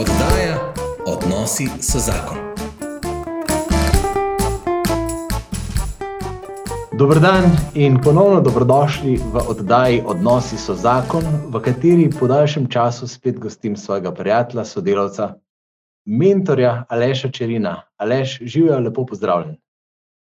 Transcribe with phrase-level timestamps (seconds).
[0.00, 0.72] Oddaja
[1.06, 2.36] Odnosi so zakon.
[6.98, 7.44] Dobrodan
[7.74, 13.76] in ponovno dobrodošli v oddaji Odnosi so zakon, v kateri po daljšem času spet gostim
[13.76, 15.34] svojega prijatelja, sodelavca,
[16.06, 17.82] mentorja Aleša Čerina.
[17.96, 19.56] Aleš, živijo lepo pozdravljen.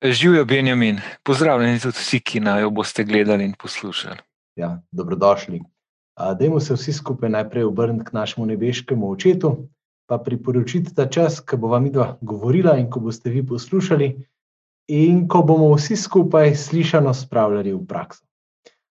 [0.03, 4.17] Živijo Benjamin, pozdravljeni tudi vsi, ki naj jo boste gledali in poslušali.
[4.55, 5.72] Ja, dobrodošli.
[6.17, 9.67] Dajmo se vsi skupaj najprej obrniti k našemu nebeškemu očetu,
[10.05, 14.27] pa priporočiti ta čas, ko bo vam idva govorila in ko boste vi poslušali,
[14.87, 18.25] in ko bomo vsi skupaj slišano spravljali v prakso.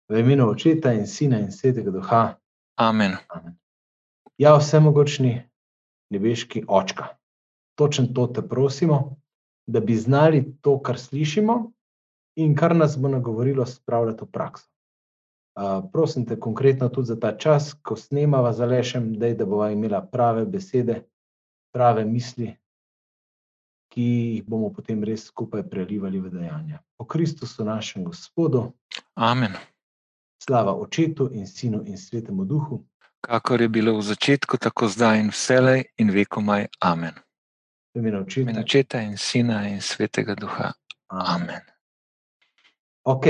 [0.10, 2.36] V imenu očeta in sina in svetega duha.
[2.76, 3.18] Amen.
[3.30, 3.56] Amen.
[4.38, 5.42] Ja, vsemogočni
[6.09, 7.08] nebeški očka.
[7.76, 9.16] Točno to te prosimo,
[9.68, 11.72] da bi znali to, kar slišimo
[12.36, 14.73] in kar nas bo nagovorilo spravljati v prakso.
[15.54, 19.70] Uh, prosim te konkretno tudi za ta čas, ko snemava za lešem, dej, da bova
[19.72, 21.04] imela prave besede,
[21.74, 22.56] prave misli,
[23.94, 26.82] ki jih bomo potem res skupaj prelivali v dejanja.
[26.98, 28.72] Po Kristusu, našem Gospodu.
[29.14, 29.54] Amen.
[30.42, 32.82] Slava Očetu in Sinu in Svetemu Duhu.
[33.22, 36.66] Kakor je bilo v začetku, tako zdaj in vselej in vekomaj.
[36.82, 37.14] Amen.
[37.94, 38.50] V imenu Očeta.
[38.50, 40.73] In očeta in sina in svetega duha.
[41.14, 41.62] Amen.
[43.06, 43.26] Ok,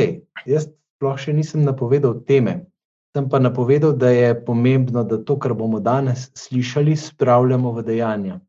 [0.46, 0.72] jaz
[1.04, 2.64] sploh še nisem napovedal teme.
[3.12, 8.40] Sem pa napovedal, da je pomembno, da to, kar bomo danes slišali, spravljamo v dejanja.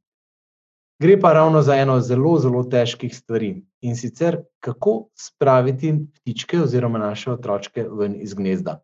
[1.03, 7.03] Gre pa ravno za eno zelo, zelo težkih stvari in sicer, kako spraviti ptičke oziroma
[7.03, 8.79] naše otroke ven iz gnezda.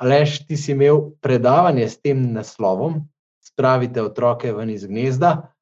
[0.00, 3.04] Alež, ti si imel predavanje s tem naslovom:
[3.44, 5.52] Spravite otroke ven iz gnezda.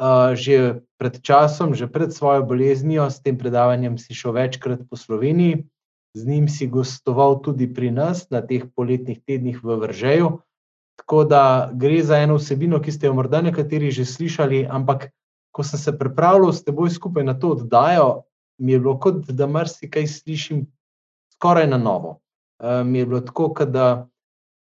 [0.00, 4.96] Uh, že pred časom, že pred svojo boleznijo, s tem predavanjem si šel večkrat po
[4.96, 5.64] Sloveniji,
[6.14, 10.30] z njim si gostoval tudi pri nas na teh poletnih tednih v Vržeju.
[10.98, 15.10] Tako da gre za eno vsebino, ki ste jo morda nekateri že slišali, ampak
[15.50, 18.22] ko sem se pripravljal s teboj skupaj na to oddajo,
[18.58, 20.66] mi je bilo kot da marsikaj slišim
[21.34, 22.20] skoraj na novo.
[22.60, 24.10] Uh, mi je bilo tako, da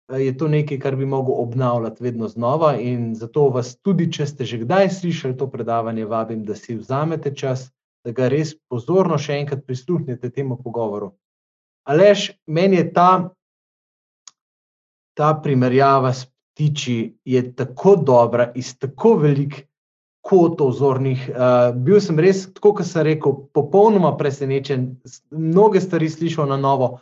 [0.08, 4.44] je to nekaj, kar bi mogel obnavljati vedno znova, in zato vas tudi, če ste
[4.44, 7.68] že kdaj slišali to predavanje, vabim, da si vzamete čas,
[8.04, 11.12] da ga res pozorno še enkrat prisluhnete temu pogovoru.
[11.88, 13.10] Alež, meni je ta,
[15.16, 17.16] ta primerjava s ptiči
[17.56, 19.64] tako dobra, iz tako velikih
[20.28, 21.30] kotov zornih.
[21.30, 24.90] Uh, bil sem res, tako kot sem rekel, popolnoma presenečen,
[25.32, 26.98] mnoge stvari slišal na novo,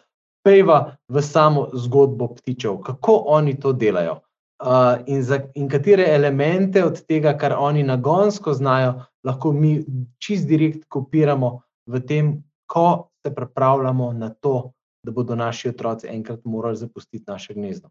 [0.46, 4.20] pejva v samo zgodbo ptičev, kako oni to delajo.
[4.62, 9.80] Uh, in, za, in katere elemente od tega, kar oni nagonsko znajo, lahko mi
[10.22, 11.60] čist direkt kopiramo
[11.90, 12.30] v tem,
[12.70, 14.75] ko se pripravljamo na to,
[15.06, 17.88] da bodo naši otroci enkrat morali zapustiti naše gnezdo.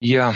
[0.00, 0.30] Ja,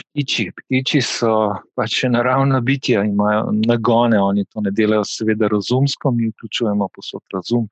[0.00, 1.32] ptiči, ptiči so
[1.78, 7.68] pač naravna bitja, imajo nagone, oni to ne delajo, seveda, razumsko, mi vključujemo posod razum.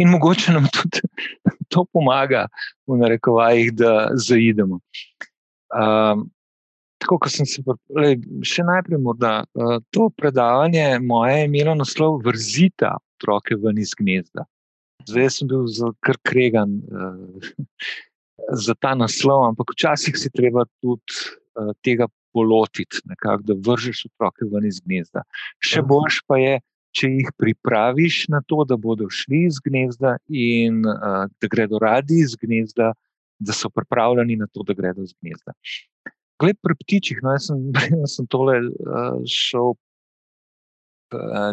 [0.00, 1.02] In mogoče nam tudi
[1.72, 2.46] to pomaga,
[2.88, 4.80] v narekovajih, da zaidemo.
[5.74, 6.24] Um,
[7.02, 12.22] tako, kot sem se pripravil, še najprej, morda uh, to predavanje moje je imelo naslov
[12.24, 14.46] Vrzita otroke ven iz gnezda.
[15.08, 15.66] Zdaj sem bil
[16.04, 17.48] kar kregan uh,
[18.52, 21.18] za ta naslov, ampak včasih si treba tudi
[21.58, 25.22] uh, tega polotiti, nekak, da vržeš otroke ven iz gnezda.
[25.62, 26.58] Še boljš pa je,
[26.94, 32.22] če jih pripraviš na to, da bodo šli iz gnezda in uh, da gredo radi
[32.24, 32.92] iz gnezda,
[33.38, 35.54] da so pripravljeni na to, da gredo iz gnezda.
[36.40, 37.66] Glede pri ptičih, no, jaz sem,
[38.02, 39.74] jaz sem tole uh, šel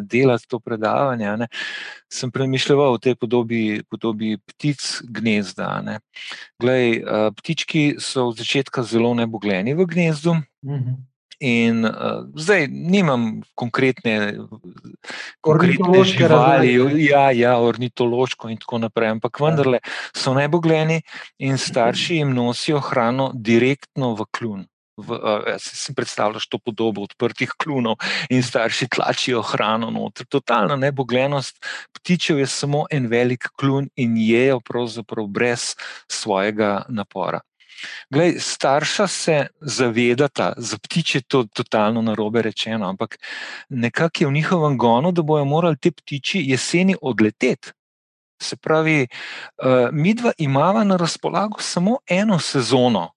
[0.01, 1.47] delati to predavanje, ne,
[2.12, 6.00] sem premišljal o tej podobi, podobi ptic gnezda.
[6.59, 7.03] Glej,
[7.38, 10.35] ptički so od začetka zelo nebogljeni v gnezdu.
[10.66, 11.00] Mhm.
[11.41, 14.34] In uh, zdaj nimam konkretne,
[15.41, 19.47] konkretne živali, ja, ja, ornitološko in tako naprej, ampak ja.
[19.47, 19.79] vendarle
[20.13, 21.01] so nebogljeni
[21.41, 24.67] in starši jim nosijo hrano direktno v kljun
[25.07, 27.96] uh, si predstavljaš to podobo odprtih klunov
[28.29, 30.26] in starši tlačijo hrano noter.
[30.26, 35.76] Totalna nebogljenost ptičev je samo en velik klun in jejo pravzaprav brez
[36.08, 37.41] svojega napora.
[38.09, 43.17] Glej, starša se zavedata, za ptiče je to totalno narobe rečeno, ampak
[43.70, 47.72] nekako je v njihovem gonu, da bojo morali te ptiči jeseni odleteti.
[48.41, 53.11] Se pravi, uh, midva imava na razpolago samo eno sezono,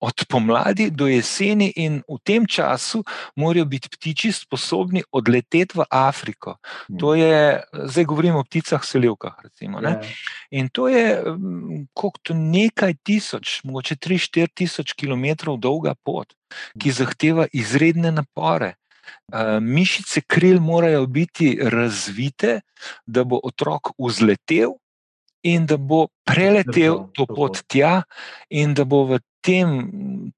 [0.00, 3.02] od pomladi do jeseni, in v tem času
[3.36, 6.56] morajo biti ptiči sposobni odleteti v Afriko.
[6.98, 9.34] To je, zdaj govorimo o pticah, selivkah.
[9.42, 10.00] Recimo, Ja.
[10.50, 11.86] in to je mm,
[12.22, 16.34] to nekaj tisoč, mogoče 3-4 tisoč km dolga pot,
[16.78, 18.74] ki zahteva izredne napore.
[19.32, 22.60] Uh, mišice kril morajo biti razvite,
[23.06, 24.76] da bo otrok vzletel
[25.42, 28.02] in da bo preletel to pot tja,
[28.50, 29.68] in da bo v tem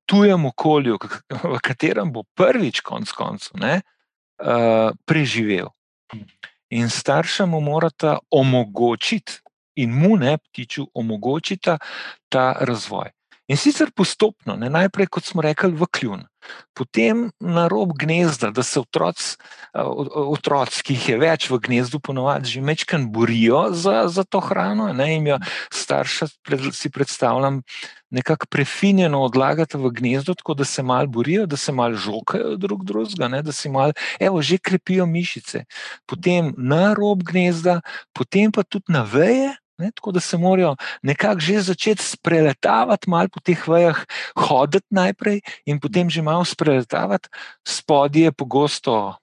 [0.07, 0.99] tujem okolju,
[1.55, 5.73] v katerem bo prvič, konc koncev, uh, preživel.
[6.71, 9.41] In starša mu morata omogočiti,
[9.81, 11.79] in mu ne ptiču, omogočita
[12.29, 13.11] ta razvoj.
[13.51, 16.21] In sicer postopno, ne, najprej, kot smo rekli, v kljun,
[16.71, 19.35] potem na rob gnezda, da se otroci,
[19.75, 24.07] a, o- o- otroci, ki jih je več v gnezdu, ponovadi že mečkan borijo za,
[24.07, 25.39] za to hrano, ne, in jo
[25.75, 27.63] starša pred, si predstavljam.
[28.11, 32.85] Nekako prefinjeno odlagate v gnezdo, tako da se malo borijo, da se malo žokajo drug
[32.87, 35.65] drugega, ne, da si malo, evo, že krepijo mišice.
[36.07, 37.81] Potem na rob gnezda,
[38.15, 43.29] potem pa tudi na veje, ne, tako da se morajo nekako že začeti spreletavati, malo
[43.33, 44.05] po teh vejah,
[44.37, 47.29] hoditi najprej in potem že malo spreletavati.
[47.67, 49.17] Spodje je pogosto.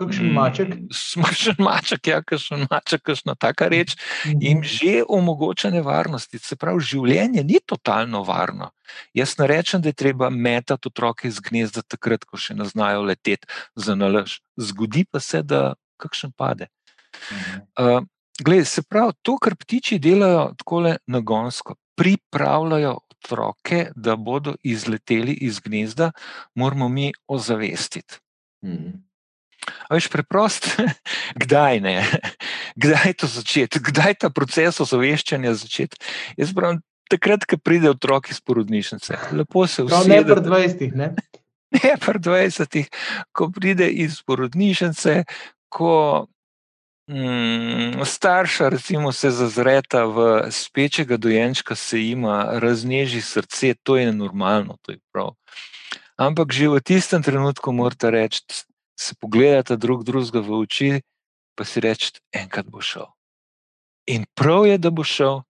[0.00, 0.68] Kakšen maček?
[0.94, 6.40] Smršen maček, ja, kakšen maček, kakšna taka reč jim že omogoča nevarnosti.
[6.40, 8.70] Se pravi, življenje ni totalno varno.
[9.14, 13.04] Jaz ne rečem, da je treba metati otroke iz gnezda takrat, ko še ne znajo
[13.10, 14.40] leteti za nalaž.
[14.56, 16.70] Zgodi pa se, da kakšen pade.
[17.28, 17.60] Mhm.
[17.76, 18.00] Uh,
[18.44, 25.60] glej, se pravi, to, kar ptiči delajo tako nagonsko, pripravljajo otroke, da bodo izleteli iz
[25.60, 26.12] gnezda,
[26.54, 28.18] moramo mi ozavestiti.
[28.64, 28.88] Mhm.
[29.88, 30.66] A veš, preprost,
[31.42, 32.06] kdaj ne,
[32.76, 36.00] kdaj to začeti, kdaj ta proces ozaveščanja začeti.
[36.40, 36.80] Jaz pravim,
[37.12, 40.34] takrat, ko pride otrok iz porodnišnice, lepo se Prav ne usede.
[40.34, 41.14] pri 20, ne?
[41.70, 42.80] Ne, pri 20,
[43.30, 45.20] ko pride iz porodnišnice,
[45.70, 46.26] ko
[47.10, 54.76] mm, starša recimo, se zazreta v spečega dojenčka, se jima razneži srce, to je normalno,
[54.82, 55.34] to je prav.
[56.16, 58.44] Ampak že v tistem trenutku morate reči,
[59.00, 60.90] se pogledate drug drugega v oči,
[61.56, 63.08] pa si reči, enkrat bo šel.
[64.06, 65.42] In prav je, da bo šel,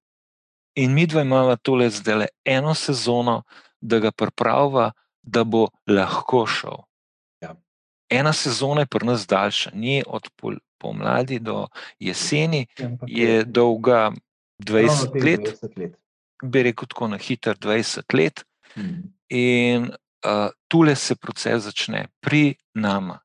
[0.78, 3.42] in mi dva imamo tole zdaj eno sezono,
[3.80, 4.92] da ga pripravlja,
[5.22, 6.78] da bo lahko šel.
[7.42, 7.54] Ja.
[8.10, 11.66] Ena sezona je pri nas daljša, ni od pol, pomladi do
[12.00, 12.66] jeseni,
[13.06, 14.20] je dolga ravno
[14.60, 15.96] 20 teh let, 20 let.
[16.42, 18.44] bi rekel tako na hiter 20 let.
[18.76, 19.00] Mhm.
[19.28, 19.90] In
[20.24, 23.18] uh, tule se proces začne pri nama.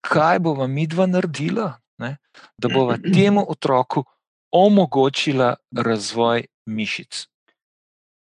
[0.00, 2.16] Kaj bova mi dva naredila, ne,
[2.58, 4.04] da bova temu otroku
[4.50, 7.26] omogočila razvoj mišic?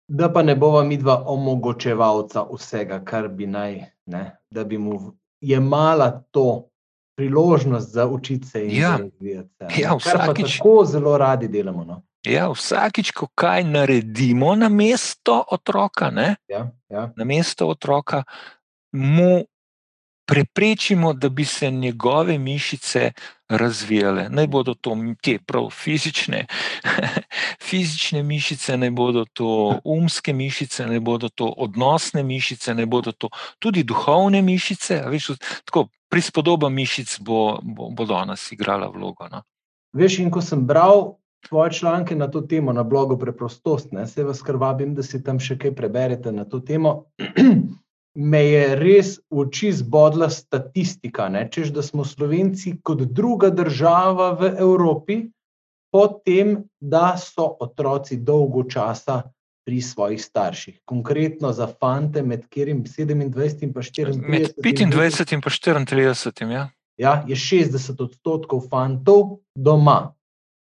[0.07, 5.13] Da pa ne bova mi dva omogočevalca vsega, kar bi naj, ne, da bi mu
[5.41, 6.69] jemala to
[7.19, 8.97] priložnost za učiti se in Ja.
[8.97, 9.81] razvijati se.
[9.81, 10.57] Ja, vsakič.
[10.57, 11.83] tako zelo radi delamo.
[11.83, 12.01] No?
[12.23, 17.11] Ja, vsakič, ko kaj naredimo na mesto otroka, ne, Ja, ja.
[17.15, 18.23] na mesto otroka,
[18.91, 19.43] mu
[20.29, 23.11] preprečimo, da bi se njegove mišice
[23.49, 24.27] razvijale.
[24.29, 26.45] Naj bodo to te prav fizične,
[27.69, 33.29] fizične mišice, naj bodo to umske mišice, naj bodo to odnosne mišice, naj bodo to
[33.59, 35.01] tudi duhovne mišice.
[35.09, 35.31] Veš,
[35.65, 39.27] tako, prispodoba mišic bo, bo, bo danes igrala vlogo.
[39.31, 39.41] No?
[39.97, 41.15] Veš, in ko sem bral
[41.49, 45.23] tvoje članke na to temo na blogu Preprostost, ne, se vas kar vabim, da si
[45.23, 47.09] tam še kaj preberete na to temo.
[48.15, 54.31] Me je res v oči zbodla statistika, ne, češ, da smo Slovenci kot druga država
[54.39, 55.19] v Evropi,
[55.93, 59.21] potem, da so otroci dolgo časa
[59.65, 60.81] pri svojih starših.
[60.85, 64.17] Konkretno za fante, med katerim 27 in pa 34.
[64.25, 66.49] Med 25 in pa 34.
[66.49, 66.69] Ja.
[66.97, 70.15] ja, je 60 odstotkov fantov doma,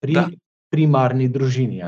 [0.03, 0.29] pri Da.
[0.71, 1.79] primarni družini.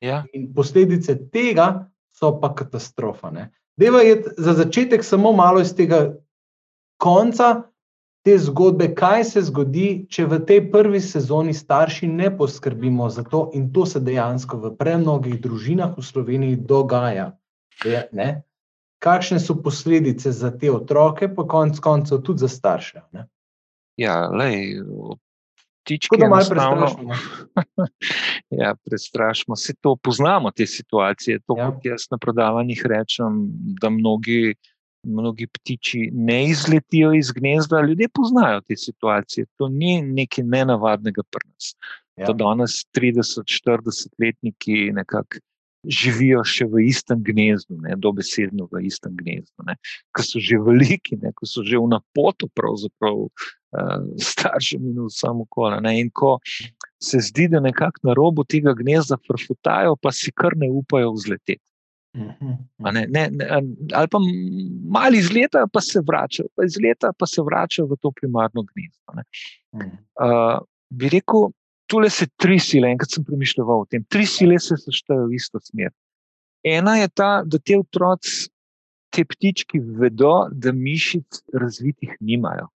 [0.00, 0.24] Ja.
[0.32, 3.30] In posledice tega so pa katastrofa.
[3.30, 3.50] Ne.
[3.80, 6.14] Deva je za začetek samo malo iz tega
[7.00, 7.62] konca
[8.22, 13.46] te zgodbe, kaj se zgodi, če v tej prvi sezoni starši ne poskrbimo za to,
[13.56, 17.30] in to se dejansko v premnogih družinah v Sloveniji dogaja.
[17.84, 18.42] Je, ne?
[19.00, 23.00] Kakšne so posledice za te otroke, pa konec koncev tudi za starše?
[23.16, 23.24] Ne?
[23.96, 24.84] Ja, lej,
[25.90, 27.14] ptički Tako da malo prestrašimo.
[28.60, 31.38] Ja, prestrašimo se to, poznamo te situacije.
[31.46, 31.70] To, Ja.
[31.70, 34.54] kot jaz na predavanjih rečem, da mnogi,
[35.06, 37.80] mnogi ptiči ne izletijo iz gnezda.
[37.80, 39.46] Ljudje poznajo te situacije.
[39.56, 41.74] To ni nekaj nenavadnega pri nas.
[42.16, 42.26] Ja.
[42.26, 45.38] Da danes 30-40 letniki nekako
[45.88, 49.76] živijo še v istem gnezdu, ne, dobesedno v istem gnezdu,
[50.16, 55.80] ki so že veliki, ki so že v napotu, pravzaprav uh, staršem in vsem okolju.
[55.96, 56.36] In ko
[57.00, 61.64] se zdi, da nekako na robu tega gnezda frfutajo, pa si kar ne upajo vzleteti.
[62.16, 62.52] Mhm,
[62.90, 63.46] Ne, ne, ne,
[63.94, 64.18] ali pa
[64.90, 68.64] malo iz leta, pa se vračajo, pa iz leta pa se vračajo v to primarno
[68.66, 69.22] gnezdo.
[70.18, 70.58] Uh,
[70.90, 71.52] bi rekel,
[71.90, 75.60] tukaj se tri sile, enkrat sem premišljal o tem, tri sile se seštevajo v isto
[75.62, 75.92] smer.
[76.66, 78.50] Ena je ta, da te otroci,
[79.10, 82.68] te ptički, vedo, da mišic razvitih nimajo.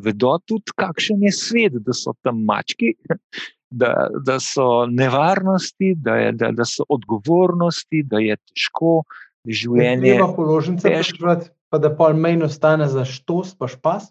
[0.00, 2.94] Vedo tudi, kakšen je svet, da so tam mački,
[3.80, 9.02] da, da so nevarnosti, da, je, da, da so odgovornosti, da je težko
[9.44, 10.14] življenje.
[10.14, 14.08] Treba položnice plačevati, pa da pa manj ostane za štos, pa špas.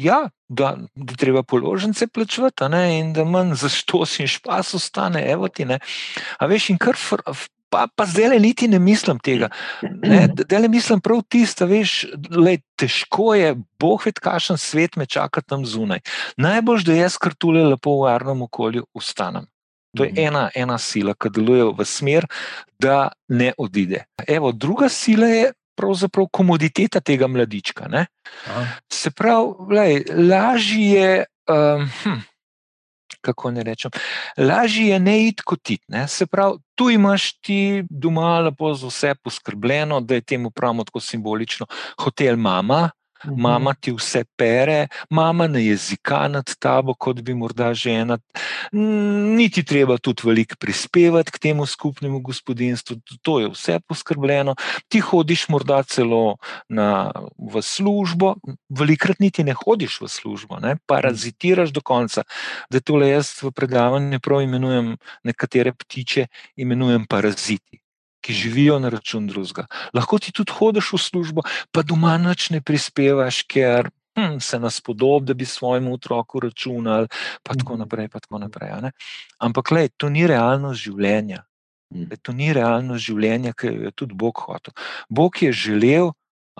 [0.00, 2.64] Ja, da, da treba položnice plačevati,
[2.98, 5.24] in da manj za štos in špas ostane.
[5.30, 5.78] Evo ti, ne.
[6.38, 6.96] A veš, in kar.
[7.70, 9.46] Pa, pa zdaj le niti ne mislim tega.
[10.42, 11.92] Zdaj le mislim prav tisto, veš,
[12.34, 16.02] le težko je, boh ved, kakšen svet me čaka tam zunaj.
[16.36, 19.46] Najbolj, da jaz kar tule lepo v varnem okolju ustanem.
[19.96, 22.26] To je ena, ena sila, ki deluje v smer,
[22.78, 24.04] da ne odide.
[24.26, 27.88] Evo, druga sila je pravzaprav komoditeta tega mladička.
[28.92, 31.24] Se pravi, lažje je.
[31.50, 32.20] Um, hm,
[33.20, 33.90] Kako ne rečem,
[34.38, 35.74] lažje je ne iti kot ti.
[36.08, 41.00] Se pravi, tu imaš ti doma lepo za vse poskrbljeno, da je temu pravno tako
[41.04, 41.66] simbolično,
[42.00, 42.90] hotel mama,
[43.24, 48.18] mama ti vse pere, mama ne jezika nad tabo, kot bi morda žena.
[48.72, 54.54] Niti treba tudi veliko prispevati k temu skupnemu gospodinstvu, to je vse poskrbljeno.
[54.88, 56.36] Ti hodiš morda celo
[56.68, 58.34] na, v službo,
[58.68, 60.76] velikrat niti ne hodiš v službo, ne?
[60.86, 62.22] parazitiraš do konca.
[62.70, 67.80] Da tole jaz v predavanju prav imenujem nekatere ptiče, imenujem paraziti
[68.20, 69.66] ki živijo na račun drugega.
[69.94, 74.80] Lahko ti tudi hodiš v službo, pa doma noč ne prispevaš, ker hm, se nas
[74.80, 77.08] podob, da bi svojemu otroku računal,
[77.42, 78.08] pa tako naprej.
[78.08, 78.92] Pa tako naprej
[79.38, 81.44] Ampak, le, to ni realnost življenja.
[81.94, 84.74] Le, to ni realnost življenja, ki jo je tudi Bog hotel.
[85.08, 86.12] Bog je želel,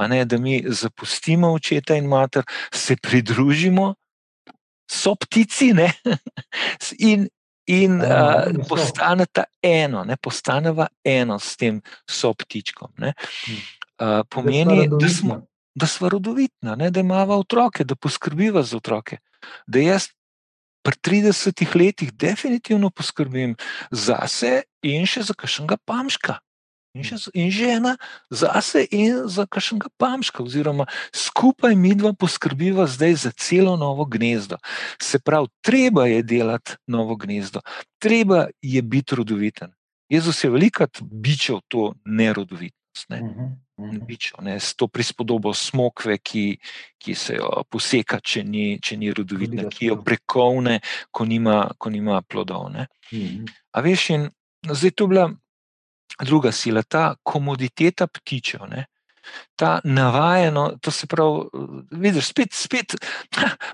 [0.09, 3.95] ne, da mi zapustimo očeta in mater, se pridružimo.
[4.91, 5.71] So ptici,
[7.11, 7.29] in,
[7.71, 12.93] in uh, postaneta eno, ne, postaneva eno s tem soptičkom.
[12.99, 15.41] Uh, pomeni, da smo,
[15.75, 19.21] da smo rodovitna, ne, da imamo otroke, da poskrbiva za otroke.
[19.67, 20.11] Da jaz
[20.83, 23.57] pri 30 letih definitivno poskrbim
[23.91, 26.41] za sebe in še za kakšnega pamška.
[26.91, 27.95] In, še, in žena
[28.35, 34.59] zase in za kakšnega pamška, oziroma skupaj mi dva poskrbiva zdaj za celo novo gnezdo.
[34.99, 37.63] Se pravi, treba je delati novo gnezdo,
[38.03, 39.71] treba je biti rodoviten.
[40.11, 43.07] Jezus je velikrat bičal to nerodovitnost.
[43.09, 43.23] Ne?
[43.23, 44.07] Uh -huh.
[44.07, 46.59] Bičo, ne, s to prispodobo smokve, ki,
[46.99, 50.81] ki se jo poseka, če ni, če ni rodovitna, ki jo prekovne,
[51.11, 52.67] ko nima, ko nima plodov.
[52.67, 53.49] Uh -huh.
[53.73, 54.31] A veš, in
[54.69, 55.31] zdaj to bila
[56.23, 58.87] druga sila, ta komoditeta ptičev, ne?
[59.57, 61.41] ta navajeno, to se pravi,
[61.91, 62.95] vidiš, spet, spet,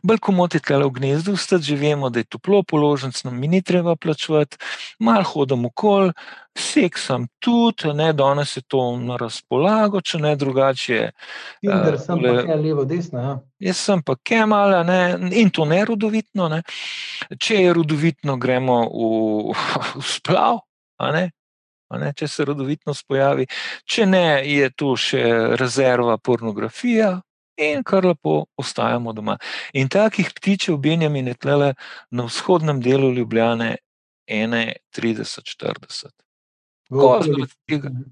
[0.03, 3.97] bolj komodite le v gnezdu, zdaj že vemo, da je toplo, položnic nam ni treba
[3.97, 4.59] plačevati,
[4.99, 6.11] mal hodim okol,
[6.59, 11.01] seksam tudi, ne, danes je to na razpolago, če ne drugače.
[11.61, 13.21] Tinder, sem uh, pa levo, desno.
[13.21, 13.39] Ja.
[13.69, 15.01] Jaz sem pa kemala ne,
[15.33, 16.49] in to ne rodovitno.
[16.53, 16.63] Ne.
[17.39, 19.55] Če je rodovitno, gremo v,
[20.01, 20.65] v splav,
[21.91, 23.47] ne, če se rodovitnost pojavi,
[23.85, 25.23] če ne, je tu še
[25.61, 27.21] rezerva pornografija.
[27.57, 29.39] In kar lepo ostajamo doma.
[29.73, 31.73] In takih ptičev, Benjamin, je tle
[32.13, 33.79] na vzhodnem delu Ljubljane
[34.29, 36.13] 31-40.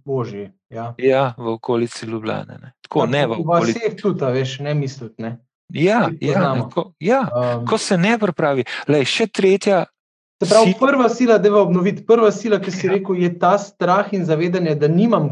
[0.05, 0.51] Božji.
[0.71, 0.95] Ja.
[0.99, 2.59] ja, v okolici Ljubljane.
[2.63, 2.73] Ne.
[2.83, 3.79] Tako, ne v okolici.
[3.79, 5.23] Vse tudi, veš, ne misliti.
[5.23, 5.37] Ne.
[5.69, 7.21] Ja, ja, ne, ko, ja
[7.59, 8.65] um, ko se ne pripravi.
[8.89, 9.85] Lej, še tretja
[10.45, 10.79] Se pravi, si...
[10.81, 12.93] prva sila, da je obnoviti, prva sila, ki si ja.
[12.93, 15.31] rekel, je ta strah in zavedanje, da nimam,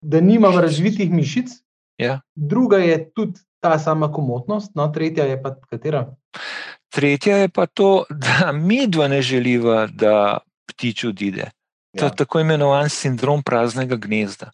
[0.00, 1.52] da nimam razvitih mišic.
[2.00, 2.20] Ja.
[2.34, 6.06] Druga je tudi ta sama komotnost, no, tretja je pa katera.
[6.90, 10.38] Tretja je pa to, da mi dva ne želiva, da
[10.68, 11.50] ptič odide.
[11.98, 12.14] To je ja.
[12.14, 14.50] tako imenovan sindrom praznega gnezda.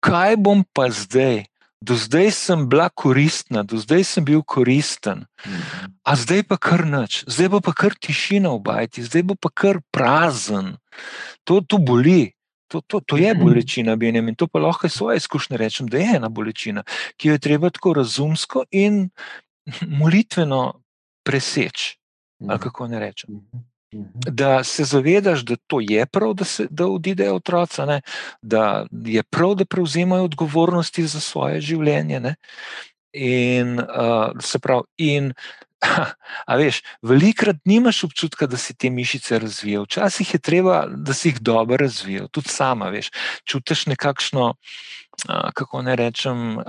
[0.00, 1.44] Kaj bom pa zdaj?
[1.84, 5.26] Do zdaj sem bila koristna, do zdaj sem bil koristen,
[6.02, 10.76] a zdaj pa kar noč, zdaj pa kar tišina v bajti, zdaj pa kar prazen.
[11.44, 12.32] To, to boli.
[12.72, 16.16] To, to, to je bolečina, Benjamin, in to pa lahko svoje izkušnje rečem, da je
[16.16, 16.82] ena bolečina,
[17.20, 19.10] ki jo je treba tako razumsko in
[20.00, 20.80] molitveno
[21.22, 22.00] preseči.
[22.48, 23.44] Ali kako ne rečem.
[23.94, 24.34] Mhm.
[24.34, 28.00] da se zavedaš, da to je prav, da, se, da odidejo otroci, ne?
[28.42, 32.20] da je prav, da prevzemajo odgovornosti za svoje življenje.
[32.20, 32.34] Ne?
[33.12, 35.32] In uh, se pravi, in
[36.50, 39.84] A veš, velikrat nimaš občutka, da si te mišice razvijal.
[39.84, 43.10] Včasih je treba, da si jih dobro razvijal, tudi sama, veš.
[43.44, 44.54] Čutiš nekakšno,
[45.54, 46.58] kako ne rečem.
[46.58, 46.64] Uh,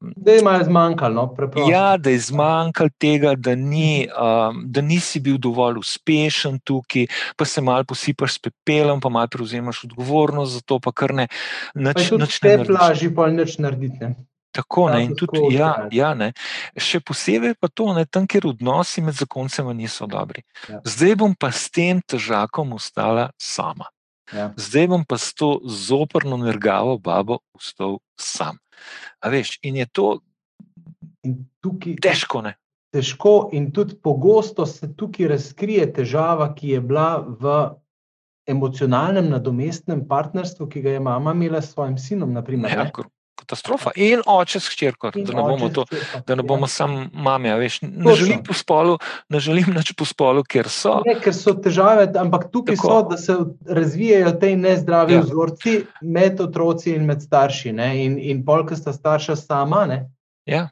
[0.00, 1.70] da je malo zmanjkalo, no, preprosto.
[1.70, 7.06] Ja, da je zmanjkalo tega, da, ni, uh, da nisi bil dovolj uspešen tukaj,
[7.36, 11.28] pa se malo posipaš s pepelom, pa malo prevzemaš odgovornost za to, pa kar ne.
[11.74, 13.98] Nač, pa nač ne plaži, pa nič narediti.
[14.00, 14.14] Ne?
[14.54, 16.30] Tako, ne, in tudi, ja, ja, ne.
[16.78, 20.44] še posebej pa to, ne, tam, kjer odnosi med zakoncema niso dobri.
[20.70, 20.78] Ja.
[20.86, 23.90] Zdaj bom pa s tem težakom ostala sama.
[24.34, 24.50] Ja.
[24.58, 28.58] Zdaj bom pa s to zoprno nergavo babo ostal sam.
[29.22, 30.08] A veš, in je to
[31.24, 32.42] in tukaj, težko.
[32.44, 32.56] Ne?
[32.94, 37.54] Težko, in tudi pogosto se tukaj razkrije težava, ki je bila v
[38.50, 42.34] emocionalnem, nadomestnem partnerstvu, ki ga je mama imela s svojim sinom.
[42.36, 42.90] Naprimer, ja,
[43.44, 43.92] katastrofa.
[44.00, 45.84] In oče s hčerko, da ne bomo, to,
[46.26, 46.72] da ne bomo ja.
[46.72, 47.52] samo mame.
[47.60, 48.98] Veš, ne, želim spolu,
[49.28, 50.96] ne želim več po spolu, ker so.
[51.06, 52.88] Ne, ker so težave, ampak tukaj Tako.
[52.88, 53.36] so, da se
[53.78, 55.22] razvijajo te nezdravi ja.
[55.24, 57.74] vzorci med otroci in med starši.
[57.76, 57.90] Ne?
[58.04, 59.84] In, in polk sta starša sama.
[59.90, 60.00] Ne?
[60.50, 60.68] Ja.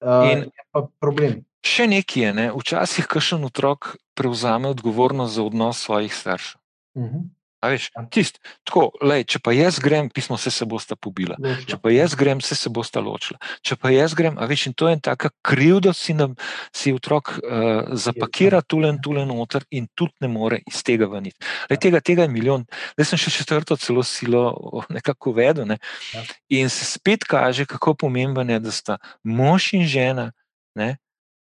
[0.00, 1.40] Uh, in pa problem.
[1.66, 2.46] Še nekaj je, ne?
[2.56, 6.60] včasih kakšen otrok prevzame odgovornost za odnos svojih staršev.
[6.94, 7.16] Uh mhm.
[7.16, 7.28] -huh.
[7.60, 11.36] Veš, tist, tako, lej, če pa jaz grem, pismo se, se bosta pobila.
[11.36, 11.66] Ločila.
[11.68, 13.36] Če pa jaz grem, se, se bosta ločila.
[13.66, 16.32] Če pa jaz grem, a veš, in to je tako krivdo, si, nam,
[16.72, 21.36] si otrok uh, zapakira tulen, tulen noter in tudi ne more iz tega veniti.
[21.68, 22.64] Lej, tega, tega je milijon.
[22.94, 24.44] Zdaj sem še četrto celo silo
[24.88, 25.68] nekako vedel.
[25.68, 25.76] Ne?
[26.14, 26.24] Ja.
[26.62, 30.30] In se spet kaže, kako pomembno je, da sta mož in žena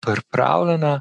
[0.03, 1.01] pripravljena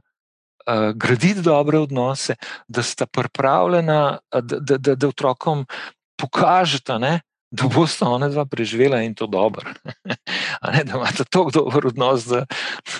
[0.67, 2.35] uh, graditi dobre odnose,
[2.67, 5.65] da sta pripravljena, da, da, da, da otrokom
[6.17, 9.73] pokažete, da boste ona dva preživela in to dobro.
[10.73, 12.45] ne, da imate tako dober odnos, da,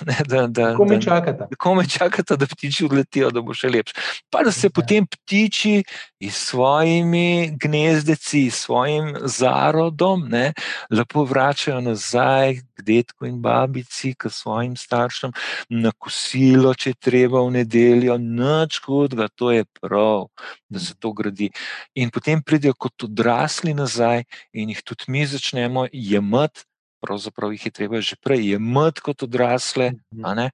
[0.06, 1.46] ne, da, da, kome čakate.
[1.50, 3.94] Da, kome čakate, da ptiči odletijo, da bo še lepše.
[4.30, 4.74] Pa da se ja.
[4.74, 5.82] potem ptiči
[6.20, 10.52] s svojimi gnezdeci, s svojim zarodom, ne,
[10.90, 15.30] lepo vračajo nazaj k detku in babici, k svojim staršem,
[15.70, 20.28] na kosilo, če treba v nedeljo, noč hudega, to je prav,
[20.66, 21.52] da se to gradi.
[21.94, 26.66] In potem pridejo kot odrasli nazaj in jih tudi mi začnemo jemati,
[27.02, 29.92] pravzaprav jih je treba že prej jemati kot odrasle.
[30.14, 30.50] Mhm.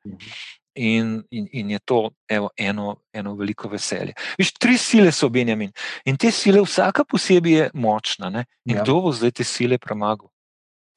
[0.78, 4.12] In, in, in je to evo, eno, eno veliko veselje.
[4.38, 5.72] Viš, tri sile so Benjamin
[6.06, 8.30] in te sile, vsaka posebej je močna.
[8.30, 8.44] Ne?
[8.64, 8.84] In ja.
[8.84, 10.30] kdo bo zdaj te sile premagal?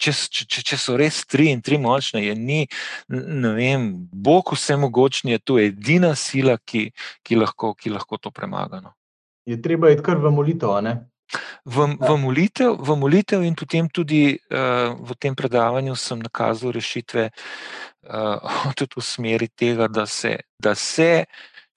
[0.01, 2.63] Če, če, če so res tri in tri močne, je ni,
[3.11, 6.87] ne vem, Bog vse mogočni, je to edina sila, ki,
[7.21, 8.81] ki, lahko, ki lahko to premaga.
[8.81, 8.95] No.
[9.45, 10.97] Je treba iti kar v molitev, ne?
[11.65, 17.29] v, v, molitev, v molitev, in potem tudi uh, v tem predavanju sem nakazal rešitve
[17.31, 21.25] uh, tudi v smeri tega, da se, da se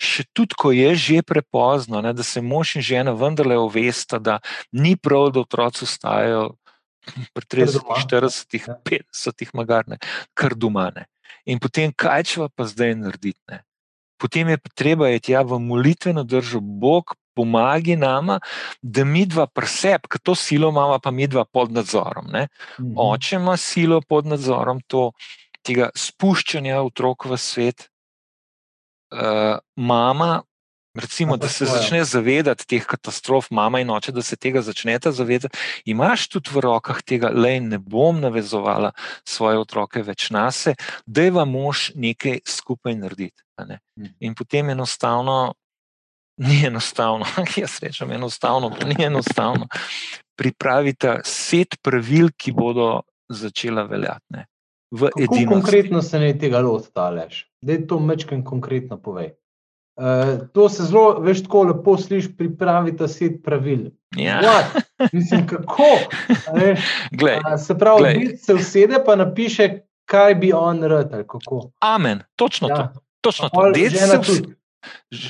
[0.00, 4.40] še tudi, ko je že prepozno, ne, da se mož in žena vendarle ovesta, da
[4.72, 6.56] ni prav, da otroci ostajajo
[7.32, 9.98] pri 30, 40, 50, magarne,
[10.34, 11.06] kar domane.
[11.44, 13.60] In potem, kaj če pa zdaj narediti?
[14.20, 18.38] Potem je treba iti ja, v molitveno držo, Bog pomagi nama,
[18.82, 22.30] da mi dva preseb, ker to silo imamo, pa mi dva pod nadzorom.
[22.30, 22.46] Mm
[22.78, 22.94] -hmm.
[22.96, 25.10] Oče ima silo pod nadzorom to,
[25.62, 27.88] tega spuščanja otrok v svet,
[29.12, 30.42] uh, mama.
[30.94, 35.58] Recimo, da se začne zavedati teh katastrof, mama in oče, da se tega začnete zavedati.
[35.90, 38.92] Imáš tudi v rokah tega, le ne bom navezovala
[39.26, 43.42] svoje otroke več na sebe, da je vam mož nekaj skupaj narediti.
[43.58, 43.80] Ne?
[43.98, 44.14] Mhm.
[44.20, 45.54] In potem enostavno
[46.36, 47.26] ni enostavno,
[47.62, 49.66] jaz rečem enostavno, to ni enostavno.
[50.38, 54.46] Pripravite set pravil, ki bodo začela veljati.
[54.94, 57.50] Kako konkretno se ne tega lotitaš?
[57.62, 59.34] Da je to mečken konkretno povej.
[59.96, 63.90] Uh, to se zelo, veš, tako lepo slišiš, pripravite set pravil.
[64.16, 64.40] Ja.
[65.12, 65.86] Mislim, kako?
[67.18, 69.68] Glej, uh, se pravi, da se usede, pa napiše,
[70.04, 71.40] kaj bi on rekel.
[71.80, 72.76] Amen, točno ja.
[72.76, 73.00] to.
[73.20, 73.72] Točno to.
[73.74, 74.42] Se vsi,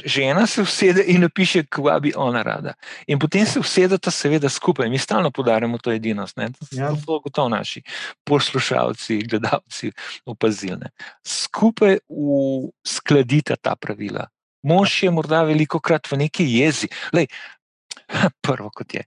[0.04, 2.74] žena se usede in napiše, kva bi ona rada.
[3.06, 4.88] In potem se usedeta, seveda, skupaj.
[4.90, 6.38] Mi stalno podarjamo to edinost.
[6.72, 6.88] Ja.
[6.88, 7.82] To so gotovo naši
[8.24, 9.92] poslušalci, gledalci
[10.26, 10.86] opazili.
[11.26, 14.26] Skupaj uskladita ta pravila.
[14.64, 16.88] Mož je morda veliko krat v neki jezi.
[17.12, 17.28] Lej,
[18.44, 19.04] prvo, kot je,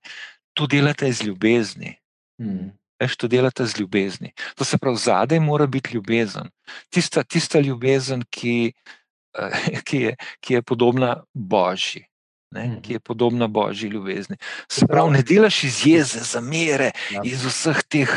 [0.54, 1.98] to delate iz ljubezni.
[2.42, 2.72] Hmm.
[3.02, 4.32] Veš, to delate z ljubezni.
[4.58, 6.50] To se pravi, zadaj mora biti ljubezen.
[6.90, 8.74] Tista, tista ljubezen, ki
[9.88, 12.07] ki, je, ki je podobna Božji.
[12.52, 14.38] Ne, ki je podobna božji ljubezni.
[14.72, 17.22] Se pravi, ne delaš iz jeze, zamere, ja.
[17.28, 18.14] iz vseh teh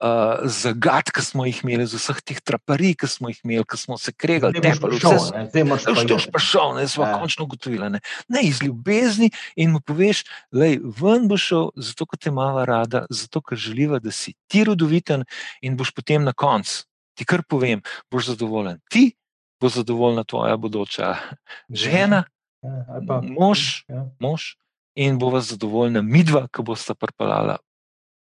[0.00, 3.76] uh, zagad, ki smo jih imeli, iz vseh teh traparij, ki smo jih imeli, ki
[3.76, 5.12] smo se kregali, te pa vse.
[5.52, 7.18] Zdaj pa šel, ne smo ja.
[7.20, 7.90] končno ugotovili.
[7.92, 8.00] Ne.
[8.28, 10.70] ne, iz ljubezni in mu poveš, da
[11.02, 15.28] ven bo šel, zato ker te mava rada, zato ker želiva, da si ti rodoviten
[15.60, 16.86] in boš potem na koncu,
[17.18, 18.80] ti kar povem, boš zadovoljen.
[18.88, 19.10] Ti
[19.60, 21.14] bo zadovoljna tvoja bodoča
[21.68, 22.24] žena.
[22.64, 24.06] Ja pa, mož, ja.
[24.20, 24.56] mož
[24.96, 27.58] in bo vas zadovoljna midva, ki bo sta prpalala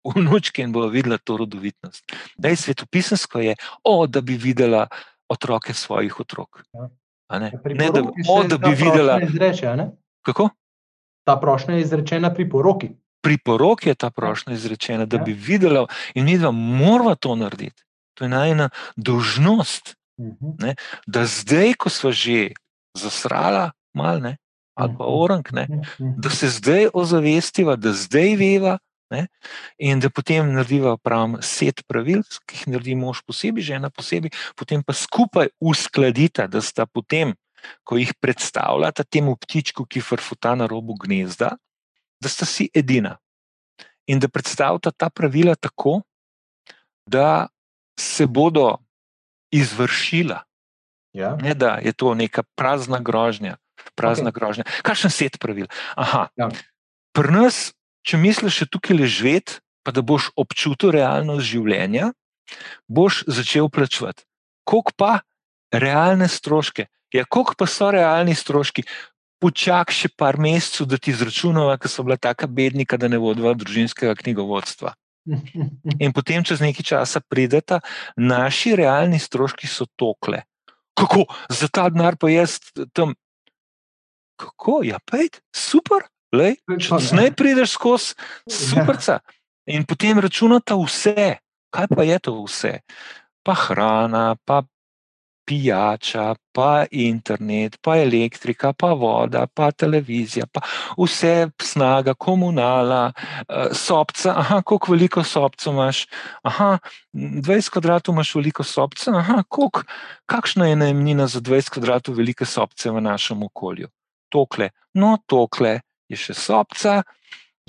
[0.04, 2.04] vnučke in bo videla to rodovitnost.
[2.36, 4.88] Dej svetopisansko je, o, da bi videla
[5.28, 6.64] otroke svojih otrok.
[6.74, 6.90] Ja.
[7.38, 7.52] Ne?
[7.64, 9.20] Ne, da, o, da bi videla.
[9.22, 9.76] Izreče,
[10.26, 10.48] Kako?
[11.24, 12.90] Ta prošnja je izrečena pri poroki.
[13.22, 15.22] Pri poroki je ta prošnja izrečena, da ja.
[15.22, 17.84] bi videla, in mi dva moramo to narediti.
[18.18, 19.94] To je najna dožnost.
[20.18, 20.50] Uh mhm.
[20.58, 20.74] -huh.
[21.06, 22.50] Da zdaj, ko smo že
[22.98, 24.36] zasrala, mal, ne,
[24.74, 25.12] ali pa mhm.
[25.12, 26.14] orang, ne, mhm.
[26.20, 28.78] da se zdaj ozavestiva, da zdaj veva.
[29.12, 29.26] Ne,
[29.76, 34.80] in da potem narediva pravi set pravil, ki jih naredi mož posebej, žena posebej, potem
[34.80, 37.34] pa skupaj uskladita, da sta potem,
[37.84, 41.52] ko jih predstavljata temu ptičku, ki frfuta na robu gnezda,
[42.16, 43.18] da sta si edina.
[44.08, 46.00] In da predstavljata ta pravila tako,
[47.04, 47.52] da
[48.00, 48.78] se bodo
[49.52, 50.42] izvršila.
[51.12, 51.36] Ja.
[51.36, 53.56] Ne, da je to neka prazna grožnja,
[53.98, 54.38] prazna okay.
[54.38, 54.64] grožnja.
[54.86, 55.68] Kakšen set pravil?
[55.96, 56.28] Aha.
[56.38, 56.48] Ja.
[57.12, 57.72] Pri nas,
[58.06, 62.12] če misliš, da tukaj ležeš, pa da boš občutil realnost življenja,
[62.86, 64.24] boš začel plačevati.
[64.68, 65.12] Koliko pa
[65.74, 66.86] realne stroške?
[67.12, 68.86] Ja, koliko pa so realni stroški?
[69.42, 73.56] Počakaj še par mesecev, da ti izračunava, ker so bila tako bednika, da ne vodva
[73.58, 74.94] družinskega knjigovodstva.
[76.02, 77.80] In potem, čez nekaj časa, prideta,
[78.16, 80.44] naši realni stroški so tokle.
[80.98, 82.58] Kako za ta denar pa jaz
[82.94, 83.16] tam
[84.42, 88.18] kako, ja, pejt, super, lej, če ne prideš skozi,
[88.50, 88.98] super.
[89.08, 89.20] Ja.
[89.70, 91.38] In potem računata vse,
[91.72, 92.80] kaj pa je to vse.
[93.42, 94.62] Pa hrana, pa
[95.46, 100.60] pijača, pa internet, pa elektrika, pa voda, pa televizija, pa
[100.98, 104.34] vse snaga, komunala, uh, sobca.
[104.36, 106.06] Aha, koliko veliko sobca imaš?
[106.42, 106.78] Aha,
[107.12, 109.16] 20 kvadratov imaš veliko sobca.
[109.18, 109.82] Aha, koliko,
[110.26, 113.88] kakšna je najemnina za 20 kvadratov velike sobce v našem okolju?
[114.32, 117.02] Tokle, no, tokle je še sobca.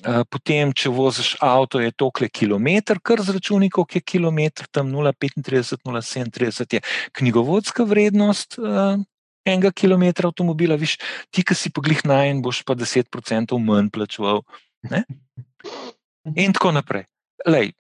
[0.04, 5.78] Eh, potem, če voziš avto, je tokle kilometr, kar zračuni, koliko je kilometr, tam 0,35,
[5.86, 6.82] 0,37 je
[7.13, 8.97] knjigovodska vrednost uh,
[9.45, 10.97] enega kilometra avtomobila, viš,
[11.32, 14.41] ti, ki si poglih na en, boš pa 10% manj plačeval.
[16.36, 17.06] In tako naprej.
[17.47, 17.71] Lej,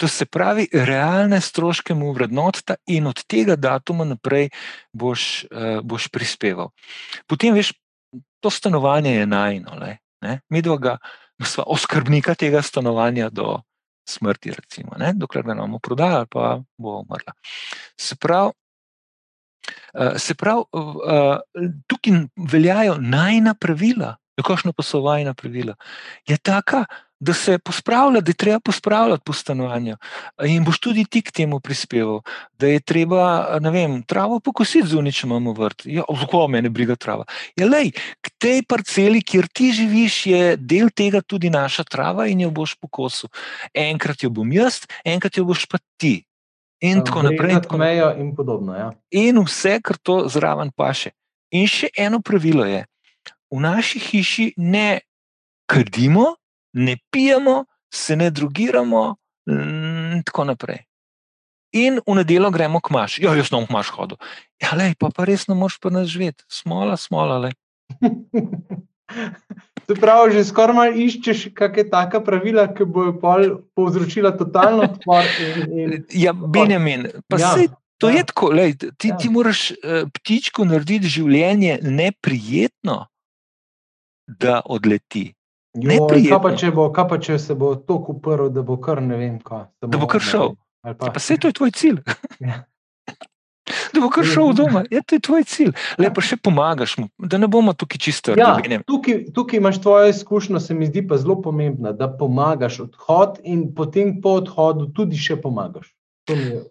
[0.00, 4.50] to se pravi, realne stroške mu vrednota in od tega datuma naprej
[4.92, 6.72] boš, uh, boš prispeval.
[7.30, 7.70] Potem, veš,
[8.40, 9.76] to stanovanje je najno,
[10.22, 10.40] ne?
[10.48, 10.96] mi dva ga,
[11.42, 13.60] sva oskrbnika tega stanovanja do
[14.08, 15.12] smrti, recimo, ne?
[15.16, 17.34] dokler ga ne bomo prodali, pa bo umrla.
[17.98, 18.52] Se pravi,
[19.94, 24.16] uh, se pravi uh, tukaj veljajo najna pravila.
[24.42, 25.74] Kakšno pa so vajna pravila?
[26.26, 26.84] Je taka,
[27.22, 29.96] da se pospravlja, da je treba pospravljati po stanovanju.
[30.44, 32.20] In boš tudi ti k temu prispeval,
[32.58, 35.86] da je treba, ne vem, travo pokositi zunaj, če imamo vrt.
[35.86, 37.24] Ja, Zelo me ne briga trava.
[37.56, 42.42] Ja, lej, k tej parceli, kjer ti živiš, je del tega tudi naša trava in
[42.42, 43.30] jo boš pokosil.
[43.70, 46.24] Enkrat jo bom jaz, enkrat jo boš pa ti.
[46.82, 47.54] In tako naprej.
[47.54, 48.02] In, tako naprej.
[48.18, 48.74] in podobno.
[48.74, 48.90] Ja.
[49.14, 51.14] In vse, kar to zraven paše.
[51.54, 52.82] In še eno pravilo je,
[53.52, 55.04] v naši hiši ne
[55.70, 56.32] kadimo,
[56.72, 60.84] ne pijemo, se ne drugiramo, in tako naprej.
[61.72, 63.18] In v nedeljo gremo k maš.
[63.18, 64.20] Ja, jaz sem v maš hodil.
[64.60, 67.48] Ja, lej, pa, pa res ne moreš pa nas živeti, smola, smola.
[69.86, 73.16] Se pravi, že skoraj iščeš kakšne take pravila, ki bojo
[73.76, 75.26] povzročila totalno odpor.
[75.40, 76.04] In, in...
[76.12, 77.54] Ja, Benjamin, pa ja.
[77.56, 77.68] se.
[78.02, 78.18] To ja.
[78.18, 79.16] je tako, lej, ti, ja.
[79.16, 82.96] ti moraš uh, ptičku narediti življenje neprijetno,
[84.26, 85.28] da odleti.
[85.72, 89.00] Jo, kaj, pa, če bo, kaj pa če se bo to uprl, da bo kar
[89.00, 89.70] ne vem, kaj.
[89.80, 90.52] Da bo kar šel.
[90.82, 90.90] Pa.
[90.90, 92.02] Ja, pa vse to je tvoj cilj.
[92.40, 92.64] Ja.
[93.92, 95.70] Da bo kar šel doma, je ja, to je tvoj cilj.
[96.00, 98.56] Le pa še pomagaš mu, da ne bomo tukaj čisto ja,
[98.88, 103.68] tukaj, tukaj imaš tvojo izkušnjo, se mi zdi pa zelo pomembna, da pomagaš odhod in
[103.76, 105.92] potem po odhodu tudi še pomagaš.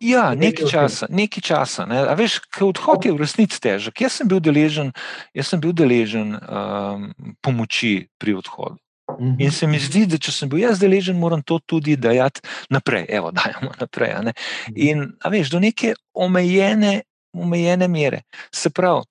[0.01, 1.85] Ja, nekaj časa, nekaj časa.
[1.85, 2.03] Ne.
[2.17, 4.01] Veš, odhod je v resnici težek.
[4.01, 4.93] Jaz sem bil deležen,
[5.37, 7.11] jaz sem bil deležen um,
[7.43, 8.80] pomoči pri odhodu.
[9.19, 9.51] In mhm.
[9.51, 13.05] se mi zdi, da če sem bil jaz deležen, moram to tudi dajati naprej.
[13.09, 14.15] Evo, dajmo naprej.
[14.21, 14.75] Mhm.
[14.75, 17.01] In veš, do neke omejene,
[17.33, 18.23] omejene mere.
[18.53, 19.05] Se pravi,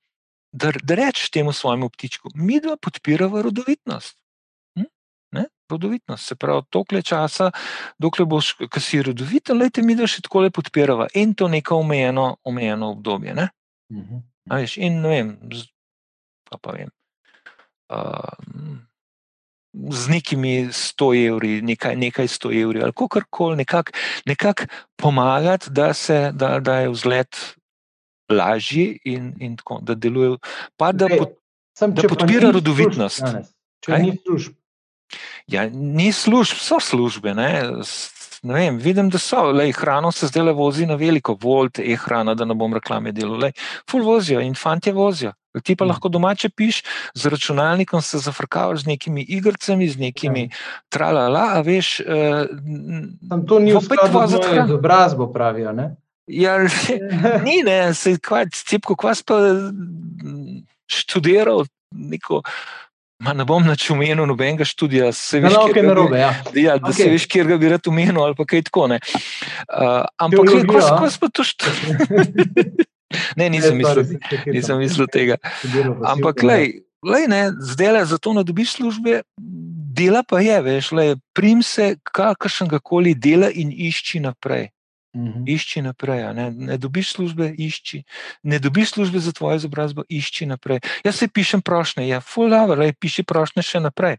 [0.52, 4.16] da, da rečeš temu svojemu ptičku, mi dva podpiramo rodovitnost.
[4.78, 4.88] Hm?
[5.32, 5.44] Ne?
[5.70, 7.50] Rodovitnost, se pravi, toliko časa,
[7.98, 11.78] dokler boš, ki si rodoviten, lejte mi, da še tako le podpiramo in to neko
[11.84, 13.34] omejeno, omejeno obdobje.
[13.34, 13.48] Ne?
[13.92, 14.26] Mhm.
[14.50, 15.68] A Veš, in ne vem, z,
[16.50, 16.90] pa pa vem.
[17.90, 18.80] Uh,
[19.72, 23.92] Z nekimi 100 evri, nekaj, nekaj 100 evri, ali kako koli, nekako
[24.26, 27.36] nekak pomagati, da, se, da, da je vzlet
[28.30, 30.36] lažji in, in tako, da deluje,
[30.76, 31.28] pa da, pod,
[31.78, 33.16] Samo, da podpira rodovitnost.
[33.16, 34.02] služb, Janez, Če Kaj?
[34.02, 34.52] ni služb,
[35.46, 37.34] ja, ni služb, so službe.
[37.34, 37.50] Ne,
[38.42, 39.50] ne vem, vidim, da so.
[39.52, 43.38] Lej, hrano se zdaj le vozi na veliko, volt, e-hrana, da ne bom reklame delal.
[43.46, 43.54] Lej,
[43.90, 45.32] ful vozijo in fantje vozijo.
[45.52, 45.88] Ti pa Mhm.
[45.88, 50.50] lahko domače piš, z računalnikom se zafrkavaš z nekimi igricami, z nekimi
[50.88, 52.00] tralala, a veš.
[52.00, 52.46] Uh,
[53.26, 54.64] tam to ni v skladu z mojo hrano.
[54.64, 55.72] izobrazbo, pravijo.
[55.72, 55.96] Ne?
[56.28, 56.54] Ja,
[57.42, 62.42] ni, ne, se kvač, cepko kvas pa mm, študiral neko.
[63.18, 65.10] Ma ne bom nič omenil, nobenega študija.
[65.12, 66.30] Se veš, No, okay, bi- narobe, ja.
[66.54, 67.04] Ja, da okay.
[67.04, 68.86] se veš, kjer ga bi rad omenil, ali pa kaj tako.
[68.86, 68.96] ne.
[69.68, 72.86] Uh, ampak, kako kako pa to študiraš?
[73.36, 74.04] ne, nisem mislil,
[74.46, 75.36] nisem mislil tega.
[76.06, 79.22] Ampak, lej, lej, ne, zdaj le za to ne dobiš službe,
[79.90, 84.70] dela pa je, veš, lej, prim se kakršnega koli dela in išči naprej.
[85.16, 85.42] Mhm.
[85.46, 86.22] Išči naprej.
[86.22, 88.04] a Ne, ne dobiš službe, išči.
[88.42, 90.80] Ne dobiš službe za tvojo izobrazbo, išči naprej.
[91.04, 94.16] Jaz se pišem prošnje, ja, full hour, lej, piši prošnje še naprej.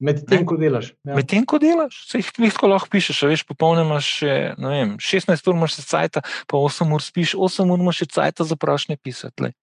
[0.00, 0.94] Medtem, ko delaš.
[1.04, 1.14] Ja.
[1.18, 5.50] Medtem ko delaš, se jih lahko, lahko pišeš, veš, popolne imaš še, ne vem, 16
[5.52, 8.96] ur imaš še cajt, pa 8 ur spiš, 8 ur imaš še cajt za prošnje
[8.96, 9.48] pisati.
[9.48, 9.54] lej.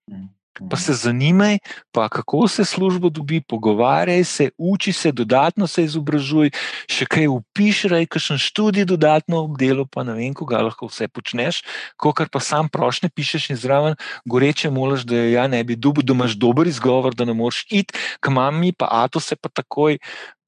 [0.70, 1.60] Pa se zanimaj,
[1.92, 6.52] pa kako se službo dobi, pogovarjaj se, uči se, dodatno se izobražuj,
[6.90, 11.62] še kaj upišaj, kakšen študij dodatno v delu, pa ne vem, koga lahko vse počneš,
[11.98, 16.06] ko kar pa sam prošnje pišeš in zraven goreče molaš, da ja ne bi dobil,
[16.06, 20.00] da imaš dober izgovor, da ne moreš iti k mami, pa ato se pa takoj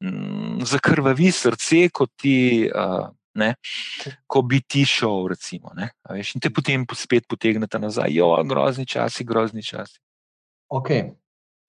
[0.01, 2.69] mm, zakrvavi srce, kot ti.
[2.73, 3.53] Uh, Ne,
[4.27, 8.33] ko bi ti šel, recimo, ne, a veš, in te potem spet potegnete nazaj, jo,
[8.49, 9.99] grozni časi, grozni časi.
[10.69, 10.91] Ok,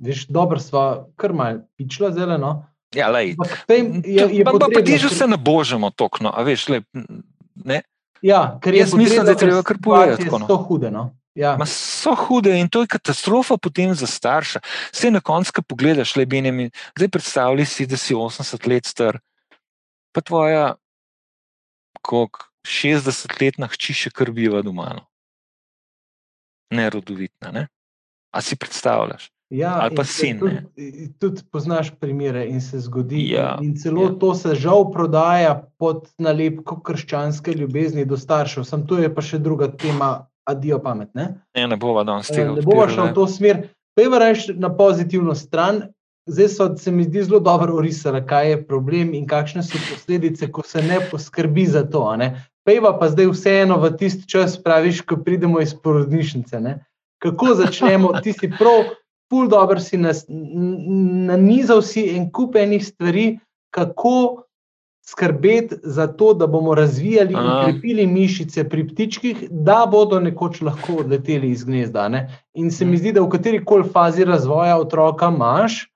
[0.02, 2.56] veš, dobro sva, kar mal pičla zeleno.
[2.96, 6.82] Ja, lej, Ampak je, je pa, ti že se ne božamo tokno, a veš, lej,
[7.54, 7.84] ne,
[8.22, 10.68] Ja, ker je Jaz mislim, da je treba kar povedati, situacije tako, no.
[10.68, 11.16] Hude, no.
[11.34, 11.56] Ja.
[11.56, 14.60] Ma so hude in to je katastrofa potem za starša.
[14.92, 19.18] Vse na koncu, ko pogledaš, le Benjamin, zdaj predstavljaj si, da si 80 let star,
[20.12, 20.74] pa tvoja,
[22.00, 24.90] koliko 60-letna hči še kar biva doma.
[24.94, 25.04] No.
[26.70, 27.66] Nerodovitna, ne?
[28.30, 29.30] A si predstavljaš?
[29.50, 30.60] Ja, Ali pa sin, ne.
[30.76, 33.24] Tudi, tudi poznaš primere in se zgodi.
[33.32, 34.12] Ja, in celo ja.
[34.14, 38.62] to se žal prodaja pod nalepko krščanske ljubezni do staršev.
[38.64, 40.12] Sam to je pa še druga tema,
[40.44, 41.10] adijo pamet.
[41.14, 42.52] Ne, Ne, ne bova danes tega.
[42.52, 42.94] ne bomo odpirali.
[42.94, 43.62] šli v to smer.
[43.98, 45.82] Pejva reč na pozitivno stran.
[46.26, 50.50] Zdaj so, se mi zdi zelo dobro orisali, kaj je problem in kakšne so posledice,
[50.52, 52.16] ko se ne poskrbi za to.
[52.64, 56.60] Pejva pa zdaj vseeno v tisti čas, praviš, ko pridemo iz porodnišnice.
[56.60, 56.78] Ne.
[57.18, 58.92] Kako začnemo, ti si prav,
[59.30, 63.38] pul dobro si nas, n- nanizal si en kup enih stvari,
[63.74, 64.44] kako
[65.10, 71.00] skrbeti za to, da bomo razvijali in krepili mišice pri ptičkih, da bodo nekoč lahko
[71.00, 72.08] odleteli iz gnezda.
[72.08, 72.42] Ne?
[72.54, 75.89] In se mi zdi, da v kateri koli fazi razvoja otroka imaš,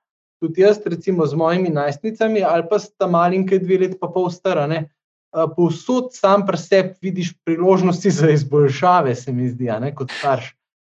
[0.45, 4.69] tudi jaz, recimo z mojimi najstnicami, ali pa sta malinke, dve leti, pa pol stara.
[4.69, 4.85] Ne?
[5.33, 10.53] Povsod sam pri sebi vidiš priložnosti za izboljšave, se mi zdi, ne kot starš.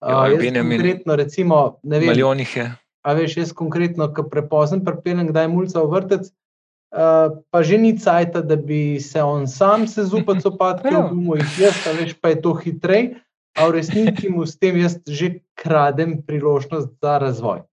[0.05, 2.65] Ja, jaz Benjamin, konkretno, recimo, ne vem, Milijonih je.
[3.05, 7.95] A veš, jaz konkretno, ko prepozno pripeljem, kdaj mulca v vrtec, uh, pa že ni
[8.01, 11.07] cajt, da bi se on sam se zupal copatke Ja.
[11.07, 13.15] v gumo, jih jaz, a veš, pa je to hitrej,
[13.55, 17.65] a v resnici mu s tem jaz že kradem priložnost za razvoj.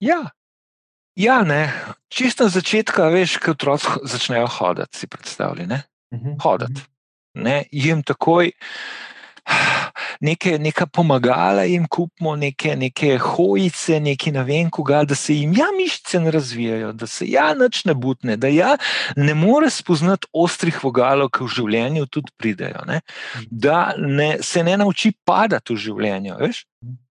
[0.00, 0.30] Ja.
[1.16, 1.72] Ja, ne.
[2.12, 5.82] Čisto na začetku, veš, ko otroci začnejo hoditi, si predstavljaj, ne?
[6.14, 6.36] Mhm.
[6.44, 6.84] hoditi.
[7.36, 8.50] Ne, jim takoj
[10.20, 15.54] neke, neka pomagala, jim kupimo neke, neke hojice, neki ne vem, koga, da se jim
[15.56, 18.76] ja mišice ne razvijajo, da se ja nič ne butne, da ja
[19.16, 22.84] ne more spoznati ostrih vogalov, ki v življenju tudi pridejo.
[22.86, 23.00] Ne,
[23.50, 26.38] da ne, se ne nauči padati v življenju.
[26.40, 26.62] Veš?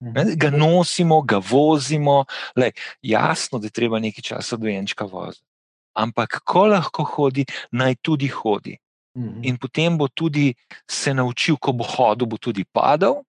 [0.03, 2.25] Ne, ga nosimo, ga vozimo.
[2.59, 5.47] Lej, jasno, da je treba nekaj časa dojenčka voziti.
[5.93, 8.79] Ampak, ko lahko hodi, naj tudi hodi.
[9.16, 9.44] Mhm.
[9.44, 10.55] In potem bo tudi
[10.90, 13.22] se naučil, ko bo hodil, bo tudi padal,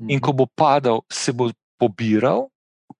[0.00, 0.20] in Mhm.
[0.20, 2.48] ko bo padal, se bo pobiral,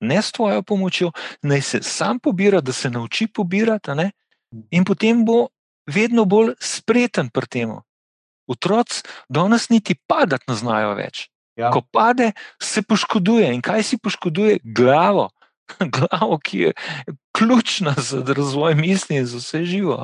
[0.00, 3.90] ne s tvojo pomočjo, naj se sam pobira, da se nauči pobirati,
[4.70, 5.48] in potem bo
[5.86, 7.70] vedno bolj spreten pri tem.
[8.46, 11.28] Otroci danes niti padati ne znajo več.
[11.56, 11.70] Ja.
[11.70, 12.32] Ko pade,
[12.62, 13.54] se poškoduje.
[13.54, 14.58] In kaj si poškoduje?
[14.64, 15.30] Glavo.
[15.94, 16.72] Glavo, ki je
[17.32, 19.98] ključna za razvoj misli in za vse živo.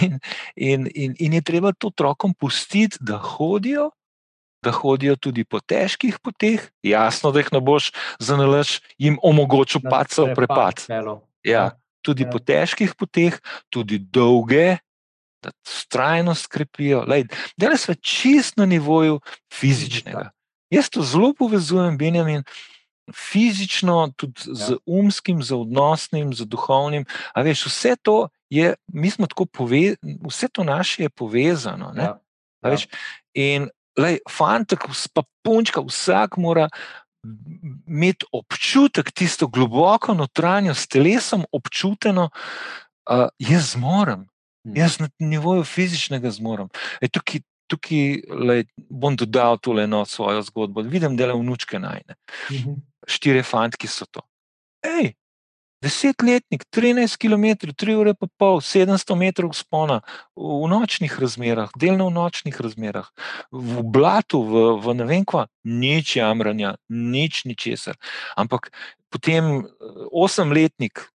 [0.00, 0.18] In,
[0.56, 3.90] in, in, in je treba to otrokom pustiti, da hodijo,
[4.64, 6.70] da hodijo tudi po težkih poteh.
[6.82, 10.86] Jasno, da jih ne boš za nalaž jim omogočil Na pacov prepad.
[10.86, 11.22] Pelo.
[11.44, 11.70] Ja,
[12.02, 12.30] tudi Ja.
[12.30, 13.38] po težkih poteh,
[13.70, 14.78] tudi dolge,
[15.42, 15.50] da
[15.88, 17.04] trajnost krepijo.
[17.56, 19.20] Da le smo čist na nivoju
[19.52, 20.30] fizičnega.
[20.70, 22.42] Jaz to zelo povezujem, Benjamin,
[23.14, 24.54] fizično, tudi ja.
[24.54, 27.06] z umskim, z odnosnim, z duhovnim.
[27.34, 31.92] A veš, vse to je, mi smo tako povezani, vse to naše je povezano.
[31.94, 32.02] Ne?
[32.02, 32.18] Ja.
[32.62, 32.86] A Veš,
[33.34, 36.68] in lej, fantek, pa punčka, vsak mora
[37.86, 42.30] imeti občutek, tisto globoko notranjo, s telesom občuteno,
[43.10, 44.26] uh, jaz zmorem,
[44.66, 44.76] Mhm.
[44.78, 46.68] jaz na nivoju fizičnega zmorem.
[47.00, 50.84] E, tukaj tukaj lej, bom dodal tole eno svojo zgodbo.
[50.86, 52.18] Vidim, da le vnučke najne.
[52.50, 52.80] Mhm.
[53.06, 54.22] Štiri fantki so to.
[54.86, 55.14] Ej,
[55.82, 60.00] desetletnik, 13 km, 3 ure pa pol, 700 metrov spona
[60.34, 63.08] v, v nočnih razmerah, delno v nočnih razmerah,
[63.52, 67.98] v blatu, v, v ne vem kva, nič jamranja, nič ničesar.
[68.34, 68.72] Ampak
[69.12, 69.68] potem eh,
[70.10, 71.06] osemletnik,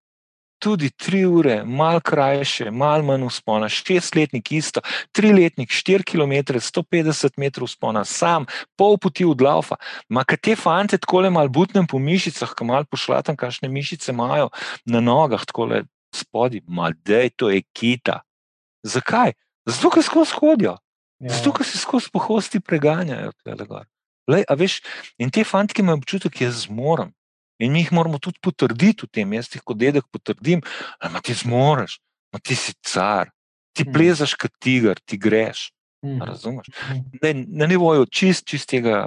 [0.62, 7.70] tudi tri ure, malo krajše, malo manj spona, šestletnik isto, triletnik, 4 km, 150 metrov
[7.72, 8.46] spona, sam,
[8.78, 9.80] pol poti od laufa.
[10.10, 14.14] Ma kaj te fante tako le malo butnem po mišicah, ki malo pošlatam, kakšne mišice
[14.14, 14.52] imajo
[14.86, 15.84] na nogah, tako le
[16.16, 18.22] spodi, ma dej, to je kita.
[18.84, 19.34] Zakaj?
[19.66, 20.78] Zato, ker skozi hodijo.
[21.22, 21.34] Ja.
[21.38, 23.32] Zato, ker se skozi pohosti preganjajo.
[24.30, 24.82] Lej, veš,
[25.22, 27.14] in te fantke imajo občutek, jaz zmorem.
[27.62, 29.34] In mi jih moramo tudi potrditi v tem.
[29.34, 30.62] Jaz jih kot dedek potrdim,
[31.00, 33.30] da ti zmoriš, da ti si car,
[33.72, 33.94] ti Mhm.
[33.94, 35.70] plezaš kot tiger, ti greš.
[36.02, 36.66] A Razumeš?
[36.68, 37.00] Mhm.
[37.22, 39.06] Ne, na nivoju čist, čistega,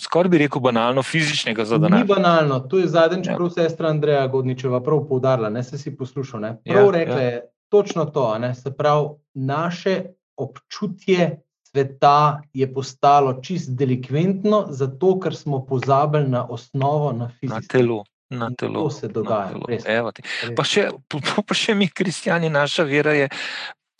[0.00, 2.04] skoraj bi rekel, banalno fizičnega Ni zadanja.
[2.06, 3.36] banalno, to je zadnjič Ja.
[3.36, 6.40] prav sestra Andreja Godničeva prav poudarila, ne se si poslušal.
[6.40, 6.56] Ne?
[6.64, 7.20] Prav Ja, rekla ja.
[7.22, 8.54] je točno to, ne?
[8.54, 10.02] se pravi, naše
[10.36, 11.42] občutje
[11.72, 17.60] sveta je postalo čist delikventno, zato ker smo pozabili na osnovo, na Na fizično.
[17.68, 18.04] telo.
[18.30, 20.12] Na In telo, to se na dogaja, telo.
[20.56, 23.28] Pa še, pa, pa še mi, kristijani, naša vera je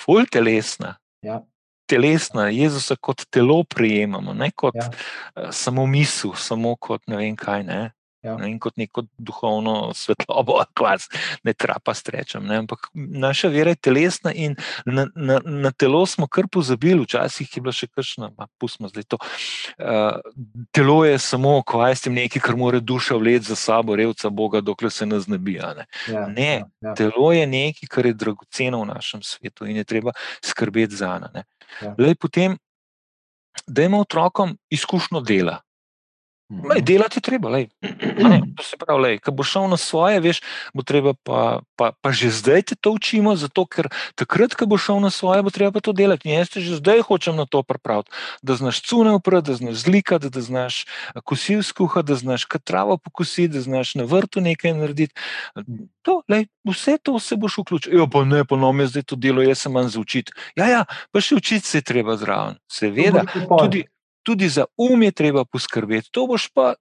[0.07, 0.95] bolj telesna.
[1.23, 1.43] Ja.
[1.87, 4.89] Telesna, Jezusa kot telo prijemamo, ne kot Ja.
[5.37, 5.53] ja.
[5.53, 7.63] samo misel, samo kot ne vem kaj.
[7.63, 7.93] Ne?
[8.23, 8.37] Ja.
[8.39, 11.09] Ne, in kot neko duhovno svetlobo, kvas,
[11.43, 12.47] ne trapa strečem.
[12.47, 12.61] Ne?
[12.63, 14.57] Ampak naša vera je telesna in
[14.87, 19.09] na, na, na telo smo kar pozabili, včasih je bila še kakšna, pa pustimo zdaj
[19.11, 19.19] to.
[19.79, 20.21] Uh,
[20.71, 24.63] telo je samo, kvaj s tem nekaj, kar mora duša vleči za sabo, revca Boga,
[24.63, 25.75] dokler se ne znebija.
[25.79, 25.89] Ne?
[26.09, 26.95] Ja, Ne, ja, ja.
[26.95, 31.45] Telo je nekaj, kar je dragoceno v našem svetu in je treba skrbeti za njega.
[31.83, 31.95] Ja.
[31.99, 32.57] Lej, potem,
[33.67, 35.61] da imamo otrokom izkušnjo dela.
[36.53, 37.69] Lej, delati je treba, lej.
[38.21, 40.43] Ne, to se pravi, lej, ko bo šel na svoje, veš,
[40.77, 43.89] bo treba pa, pa, pa že zdaj te to učimo, zato ker
[44.21, 46.29] takrat, ko bo šel na svoje, bo treba pa to delati.
[46.29, 48.13] In jaz te že zdaj hočem na to pripraviti,
[48.45, 52.99] da znaš cune uprati, da znaš zlikati, da znaš eh, kosil skuhati, da znaš katravo
[53.01, 55.15] pokositi, da znaš na vrtu nekaj narediti.
[56.03, 57.97] To, lej, vse to se boš vključil.
[57.97, 60.33] Ja, pa ne, pa no, me zdaj to delo, jaz sem manj za učiti.
[60.59, 62.59] Ja, ja, pa še učiti se je treba zraven.
[62.69, 63.87] Seveda, tudi,
[64.23, 66.11] tudi za um je treba poskrbeti.
[66.13, 66.75] To boš pa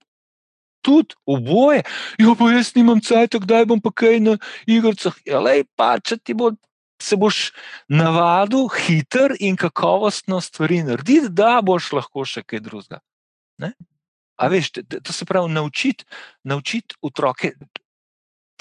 [0.82, 1.84] tudi oboje.
[2.20, 5.16] Ja, pa jaz nimam cajt, kdaj bom pa kaj na igrah.
[5.26, 6.54] Ja, lej, pa če ti bo.
[7.02, 7.50] Se boš
[7.90, 13.00] navadil hiter in kakovostno stvari narediti, da boš lahko še kaj drugega.
[14.38, 16.06] A veš, to, se pravi naučiti
[16.46, 17.56] naučit otroke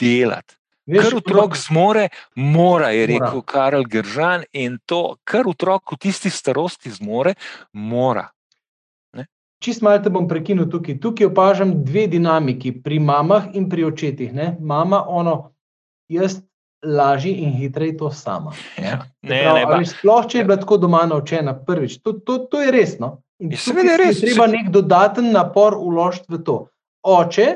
[0.00, 0.56] delati.
[0.88, 3.26] Kar otrok zmore, mora, je Mora.
[3.26, 7.34] rekel Karel Gržan, in to, kar otrok v tisti starosti zmore,
[7.72, 8.30] mora.
[9.60, 10.96] Čist malo te bom prekinil tukaj.
[11.00, 14.32] Tukaj opažam dve dinamiki, pri mamah in pri očetih.
[14.32, 14.54] Ne?
[14.60, 15.52] Mama, ono,
[16.08, 16.40] jaz
[16.86, 18.52] lažje in hitreje to sama.
[18.78, 22.12] Ja, ne, pravi, ne, ba- veš, sploh, če je bila tako doma naučena prvič, to,
[22.24, 23.18] to, to je resno.
[23.40, 24.20] Ja, seveda je res.
[24.20, 26.56] Treba nek dodaten napor uložiti v to.
[27.04, 27.48] Oče,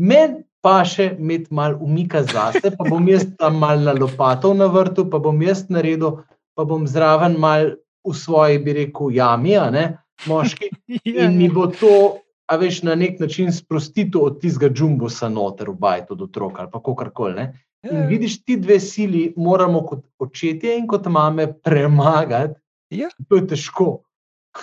[0.00, 4.68] meni pa še imeti malo umika zase, pa bom jaz tam malo na lopatov na
[4.68, 6.20] vrtu, pa bom jaz naredil,
[6.56, 9.84] pa bom zraven mal v svoji, bi rekel, jami, ne,
[10.26, 10.70] moški.
[11.04, 15.70] Ja, In mi bo to, a veš, na nek način sprostitev od tistega džumbusa noter
[15.70, 17.34] v bajtu od otroka ali pa kakorkoli.
[17.34, 17.44] ne.
[17.82, 22.54] ja, In vidiš, ti dve sili moramo kot očetje in kot mame premagati.
[22.90, 23.08] Ja.
[23.28, 24.02] To je težko.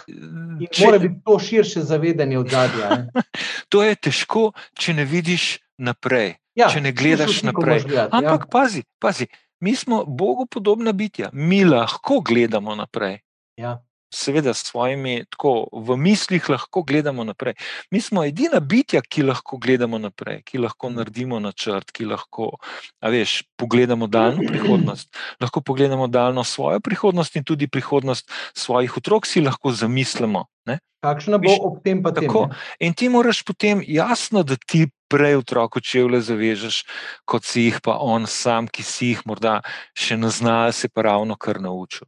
[0.07, 3.07] In Če- mora biti to širše zavedanje od zadnja.
[3.69, 4.41] To je težko,
[4.73, 5.45] če ne vidiš
[5.79, 7.81] naprej, Ja, če ne gledaš naprej.
[7.81, 9.27] gledati, Ampak pazi, pazi,
[9.59, 13.19] mi smo Bogu podobna bitja, mi lahko gledamo naprej.
[13.57, 13.79] Ja,
[14.13, 17.53] seveda, s svojimi, tako v mislih lahko gledamo naprej.
[17.91, 22.55] Mi smo edina bitja, ki lahko gledamo naprej, ki lahko naredimo načrt, ki lahko,
[22.99, 25.15] a veš, pogledamo daljno prihodnost.
[25.41, 30.45] Lahko pogledamo daljno svojo prihodnost in tudi prihodnost svojih otrok, si lahko zamislimo.
[30.65, 30.79] Ne?
[31.03, 32.47] Kakšna bo ob tem pa tako?
[32.47, 32.89] tem?
[32.89, 36.83] In ti moraš potem jasno, da ti prej otroku čevlje zavežeš,
[37.25, 39.61] kot si jih pa on sam, ki si jih morda
[39.95, 42.07] še ne zna, se pa ravno kar naučil.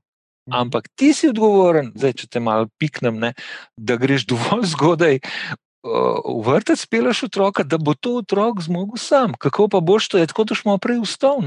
[0.51, 3.33] Ampak ti si odgovoren, zdaj, če te malo piknem, ne,
[3.77, 9.35] da greš dovolj zgodaj uh, v vrtec, peleš otroka, da bo to otrok zmogel sam.
[9.39, 11.43] Kako pa boš to, tako da smo prej vstal?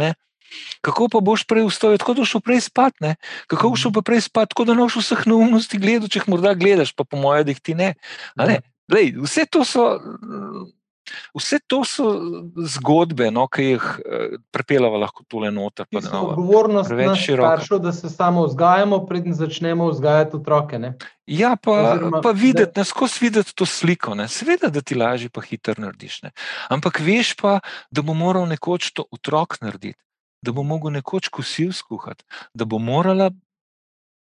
[0.84, 3.00] Kako pa boš prej vstal, tako da boš prej spat?
[3.00, 3.16] Ne?
[3.48, 6.92] Kako boš pa prej spat, tako da noš vseh neumnosti gledal, če jih morda gledaš,
[6.96, 7.94] pa po mojem, da jih ti ne.
[8.36, 8.60] ne?
[8.92, 9.96] Lej, vse to so.
[11.34, 12.06] Vse to so
[12.56, 15.86] zgodbe, no, ki jih uh, prepeljava lahko tole noter.
[15.92, 20.78] Odgovornost je staršev, da se samo vzgajamo, predtem začnemo vzgajati otroke.
[20.78, 20.94] Ne?
[21.26, 22.84] Ja, pa, Oziroma, pa videti, da...
[22.84, 24.14] skozi videti to sliko.
[24.14, 24.28] Ne?
[24.28, 26.22] Seveda, da ti lažje, pa hitro narediš.
[26.22, 26.32] Ne?
[26.70, 27.58] Ampak veš pa,
[27.90, 29.98] da bo moral nekoč to otrok narediti,
[30.42, 32.24] da bo mogel nekoč kosil skuhati,
[32.54, 33.30] da bo morala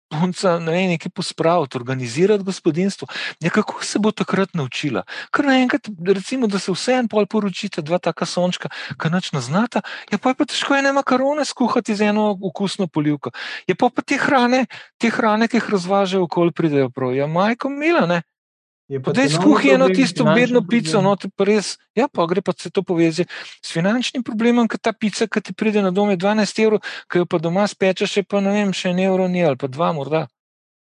[0.10, 3.08] punca ne vem, nekaj pospraviti, organizirati gospodinstvo.
[3.44, 5.04] Ja, kako se bo takrat naučila?
[5.32, 8.70] Ker naenkrat, recimo, da se vse en pol poročite, dva taka sončka,
[9.02, 9.82] ki noč ne znata,
[10.12, 13.32] ja, pa je pa težko ene makarone skuhati z eno okusno polivko.
[13.68, 14.66] Je pa pa te hrane,
[14.98, 17.16] te hrane, ki jih razvažajo, okoli pridejo prav.
[17.16, 18.22] Ja, majko mila, ne.
[18.86, 22.84] Potem skuhi eno tisto bedno pico, no, pa res, ja, pa gre pa se to
[22.86, 26.86] povezi s finančnim problemom, ker ta pica, ki ti pride na dom, je 12 evrov,
[27.10, 29.90] ki jo pa doma spečeš, pa ne vem, še en evro ni ali pa dva
[29.98, 30.28] morda.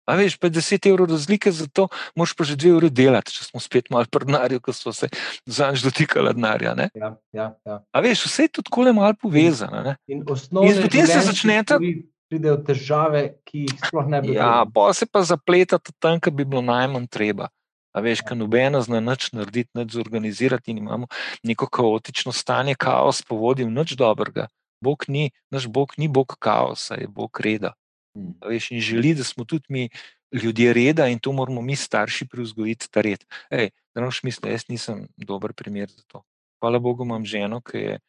[0.04, 1.88] A veš, pa je 10 evrov razlike, zato
[2.20, 5.08] moraš pa že dve uri delati, če smo spet malo prdnari, ko smo se
[5.47, 6.76] zanj dotikali denarja.
[6.91, 7.80] Ja, ja, ja.
[7.88, 9.95] A veš, vse je tudi tako malo povezano.
[10.12, 11.80] In, in potem se začnete.
[12.28, 14.36] Pridejo težave, ki jih sploh ne bi.
[14.36, 17.47] Ja, pa se pa zapletati tam, kjer bi bilo najmanj treba.
[17.93, 21.07] A veš, kaj nobeno zna nič narediti, nič zorganizirati in imamo
[21.43, 24.47] neko kaotično stanje, kaos povodi v nič dobrega.
[24.83, 27.73] Bog ni, naš Bog ni Bog kaosa, je Bog reda.
[28.17, 28.33] Hmm.
[28.41, 29.89] A veš, in želi, da smo tudi mi
[30.33, 33.23] ljudje reda in to moramo mi starši privzgojiti ta red.
[33.49, 36.23] Ej, da noš misli, jaz nisem dober primer za to.
[36.59, 37.99] Hvala Bogu imam ženo, ki je,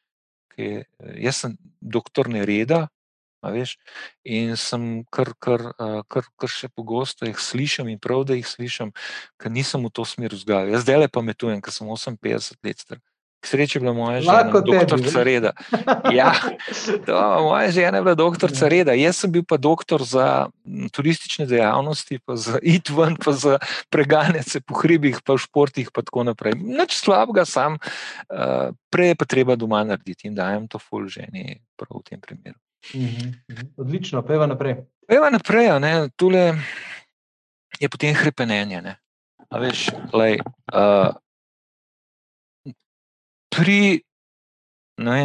[0.54, 0.84] ki je
[1.28, 2.88] jaz sem doktor nereda,
[4.24, 5.72] in sem kar, kar,
[6.08, 8.94] kar, kar še pogosto jih slišim, in prav, da jih slišim,
[9.40, 10.72] ker nisem v to smer vzgajal.
[10.72, 13.02] Jaz zdaj le pametujem, ker sem 58 let star.
[13.44, 15.52] K sreči je bila moja žena, doktorica Reda.
[16.16, 16.32] Ja,
[17.06, 17.12] to,
[17.44, 18.96] moja žena je bila doktorica Reda.
[18.96, 20.48] Jaz sem bil pa doktor za
[20.96, 23.58] turistične dejavnosti, pa za itven, pa za
[23.92, 26.56] preganjanje po hribih, pa v športih, pa tako naprej.
[26.56, 31.60] Nič slabega, sam uh, prej je pa treba doma narediti in dajem to ful ženi
[31.76, 32.56] prav v tem primeru.
[32.92, 33.66] Mhm, mhm.
[33.76, 34.84] Odlično, peva naprej.
[35.08, 36.54] Peva naprej, ne, tule
[37.80, 38.96] je potem krepenje.
[39.54, 40.40] Veš, lej,
[40.74, 41.14] uh,
[43.54, 44.02] pri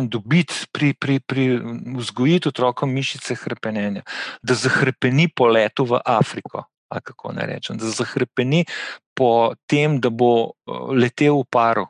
[0.07, 1.61] dobiti, pri, pri, pri
[1.97, 4.03] vzgojiti otrokom mišice krepenja,
[4.41, 6.65] da zahrepeni po letu v Afriko.
[6.89, 8.65] Kako ne rečem, da zahrepeni
[9.13, 10.53] po tem, da bo
[10.89, 11.85] letel v paru.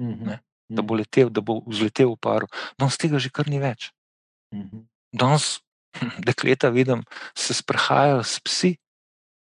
[0.00, 2.46] Ne, da bo letel, da bo vzletel v paru.
[2.80, 3.92] No, z tega že kar ni več.
[5.12, 5.60] Danes,
[6.26, 7.04] dekleta, vidim,
[7.34, 8.76] se sprehajajo s psi.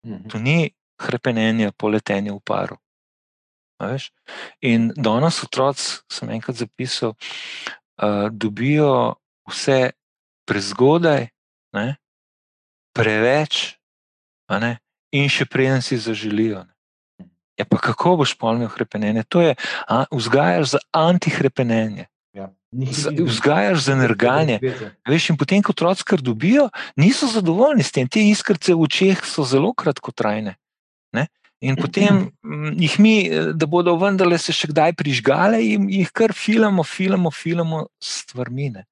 [0.05, 0.30] Mhm.
[0.30, 2.78] To ni krepenje, poletenje v paru.
[4.61, 7.16] In danes otroci, sem enkrat zapisal,
[7.99, 9.91] uh, dobijo vse
[10.47, 11.28] prezgodaj,
[11.76, 11.88] ne?
[12.95, 13.76] preveč,
[14.47, 14.78] ne?
[15.11, 16.64] in še preden si zaželijo.
[17.59, 19.26] Ja, pa kako boš polnil krepenje?
[19.30, 19.53] To je,
[20.09, 22.07] vzgajaš za antihrepenje.
[22.74, 23.26] Ja.
[23.26, 24.60] Vzgajaš za nerganje.
[25.10, 28.10] Veš, in potem, ko otroci kar dobijo, niso zadovoljni s tem.
[28.10, 30.56] Te iskrce v očeh so zelo kratkotrajne.
[31.14, 31.28] Ne?
[31.62, 32.26] In potem
[32.76, 33.16] jih mi,
[33.54, 38.88] da bodo vendarle se še kdaj prižgale, in jih kar filamo, filamo, filamo stvarmine.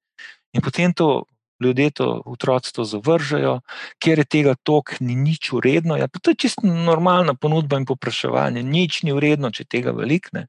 [0.52, 1.24] In potem to
[1.62, 3.60] ljudje, to otroci to zavržajo,
[4.02, 5.96] ker je tega tok, ni nič uredno.
[5.96, 8.62] Ja, to je čisto normalna ponudba in popraševanje.
[8.62, 10.48] Nič ni uredno, če tega velikne.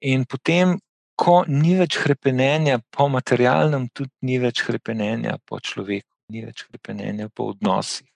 [0.00, 0.78] In potem
[1.16, 7.28] ko ni več krepenja po materialnem, tudi ni več krepenja po človeku, ni več krepenja
[7.32, 8.06] po odnosih.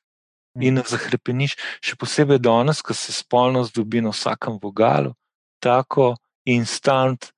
[0.61, 5.15] In zahrepeniš, še posebej danes, ko se spolnost dobi na vsakem vogalu,
[5.63, 7.31] tako instant,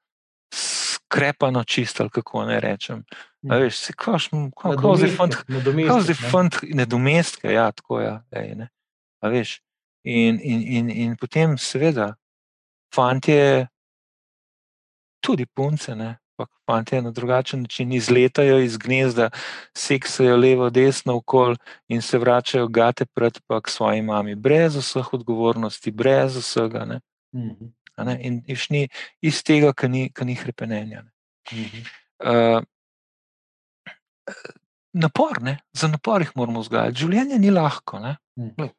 [0.52, 3.04] skrepano čisto, kako naj rečem.
[3.50, 8.54] A veš, se kaš, kako zdaj fant, kako zdaj fant, nedomestke, ja, tako ja, ej,
[8.62, 8.68] ne.
[9.20, 9.58] A veš,
[10.08, 12.14] in, in, in, in potem seveda,
[12.94, 13.68] fantje
[15.22, 16.16] tudi punce, ne,
[16.66, 19.30] fanti na drugačen način izletajo iz gnezda,
[19.76, 21.56] seksajo levo, desno, okol
[21.88, 26.84] in se vračajo gate pred pa k svoji mami, brez vseh odgovornosti, brez vsega.
[26.84, 27.00] Ne?
[27.34, 27.70] Mhm.
[27.98, 28.18] Ne?
[28.22, 28.88] In išni
[29.20, 31.04] iz tega, ki ni, ni hrepenenja.
[31.52, 31.82] Mhm.
[32.22, 32.62] Uh,
[34.92, 35.58] napor, ne?
[35.72, 36.98] za napor jih moramo vzgajati.
[36.98, 38.00] Življenje ni lahko.
[38.36, 38.70] Mhm.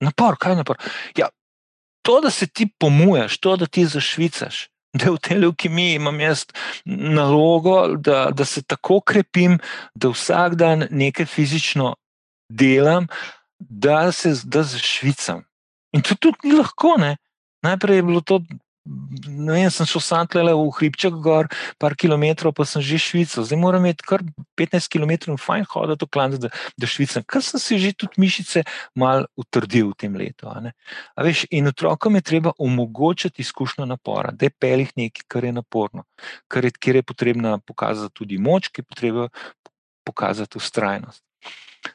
[0.00, 0.78] Napor, kaj je napor?
[1.16, 1.28] Ja,
[2.02, 4.68] to, da se ti pomuješ, to, da ti zašvicaš,
[4.98, 6.46] da v tej leukemiji imam jaz
[6.86, 9.58] nalogo, da, da se tako krepim,
[9.94, 11.94] da vsak dan nekaj fizično
[12.48, 13.06] delam,
[13.58, 15.44] da se da zašvicam.
[15.92, 16.96] In to tudi ni lahko.
[16.98, 17.16] Ne?
[17.62, 18.40] Najprej je bilo to
[18.88, 23.44] vem, sem šel sam tle v hribček, gor, par kilometrov, pa sem že švical.
[23.44, 24.24] Zdaj moram imeti kar
[24.58, 27.24] 15 km fajn hoditi v klan, da, da švicam.
[27.28, 28.64] Ker sem si že tudi mišice
[28.94, 30.48] mal utrdil v tem letu.
[31.16, 36.04] Veš, in otrokom je treba omogočiti izkušnjo napora, da je pelih nekaj, kar je naporno,
[36.48, 39.28] kar je, kjer je potrebno pokazati tudi moč, ki je potrebno
[40.04, 41.22] pokazati ustrajnost.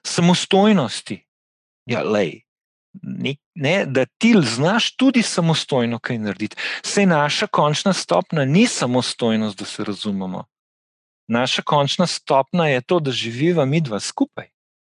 [0.06, 1.20] Samostojnosti.
[1.90, 2.44] Ja, lej,
[3.02, 6.56] ne, ne, da ti znaš tudi samostojno kaj narediti.
[6.86, 10.46] Sej naša končna stopna ni samostojnost, da se razumemo.
[11.28, 14.50] Naša končna stopna je to, da živiva mi dva skupaj.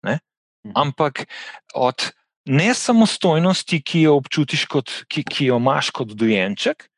[0.03, 0.19] Ne?
[0.67, 0.73] Mhm.
[0.75, 1.27] Ampak
[1.75, 2.11] od
[2.45, 6.89] nesamostojnosti, ki jo občutiš, kot, ki, ki jo imaš kot dojenček,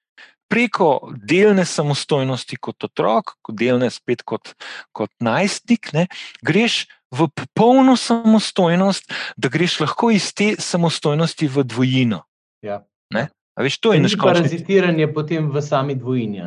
[0.48, 4.54] preko delne samostojnosti kot otrok, delne spet kot,
[4.92, 6.06] kot najstnik, ne,
[6.42, 12.22] greš v popolno samostojnost, da greš lahko iz te samostojnosti v dvojino.
[12.62, 12.82] Ja.
[13.56, 14.44] Veš, to je naš konec.
[14.44, 16.42] Parazitiranje potem v sami dvojini.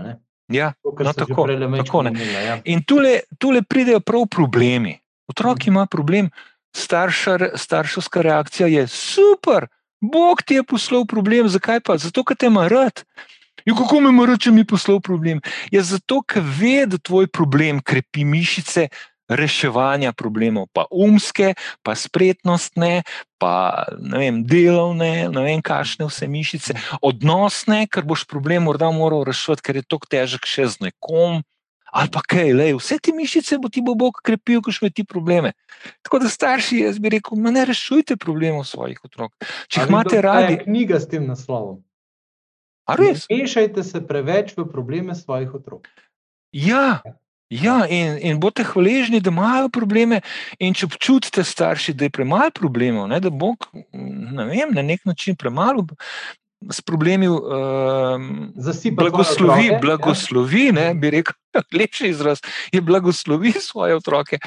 [0.50, 1.46] Ja, to, no, tako,
[1.78, 2.56] tako pomenila, ja.
[2.66, 4.98] In tukaj pridejo prav problemi.
[5.30, 6.30] Otrok ima problem,
[6.74, 9.68] starša, starševska reakcija je super,
[10.02, 11.98] Bog ti je poslal problem, zakaj pa?
[11.98, 13.04] Zato, ker te ima rad.
[13.66, 15.42] In kako me mora, če mi poslal problem?
[15.74, 18.90] Ja, zato, ker ve, da tvoj problem krepi mišice,
[19.30, 21.54] reševanja problemov, pa umske,
[21.86, 23.04] pa spretnostne,
[23.38, 29.64] pa vem, delovne, ne vem, kašne vse mišice, odnosne, ker boš problem morda moral rešiti,
[29.64, 31.46] ker je to težek še z nekom.
[31.90, 35.02] Ali pa kaj, lej, vse te mišice bo ti bo Bog krepil, ko še ti
[35.02, 35.56] probleme.
[36.06, 39.34] Tako da starši, jaz bi rekel, ne rešujte problemov svojih otrok.
[39.66, 40.54] Če jih imate radi.
[40.54, 41.82] Je knjiga s tem naslovom.
[43.30, 45.88] Mešajte se preveč v probleme svojih otrok.
[46.52, 47.02] Ja,
[47.50, 50.20] Ja, in, in boste hvaležni, da imajo probleme,
[50.62, 55.34] in če občutite, starši, da je premalo problemov, ne, da Bog vem, na nek način
[55.36, 55.88] premalo
[56.70, 57.42] s problemi uh,
[58.94, 60.76] blagoslovi, otroke, blagoslovi ja.
[60.78, 61.34] ne, bi rekel,
[61.80, 64.38] lepši izraz je blagoslovi svoje otroke,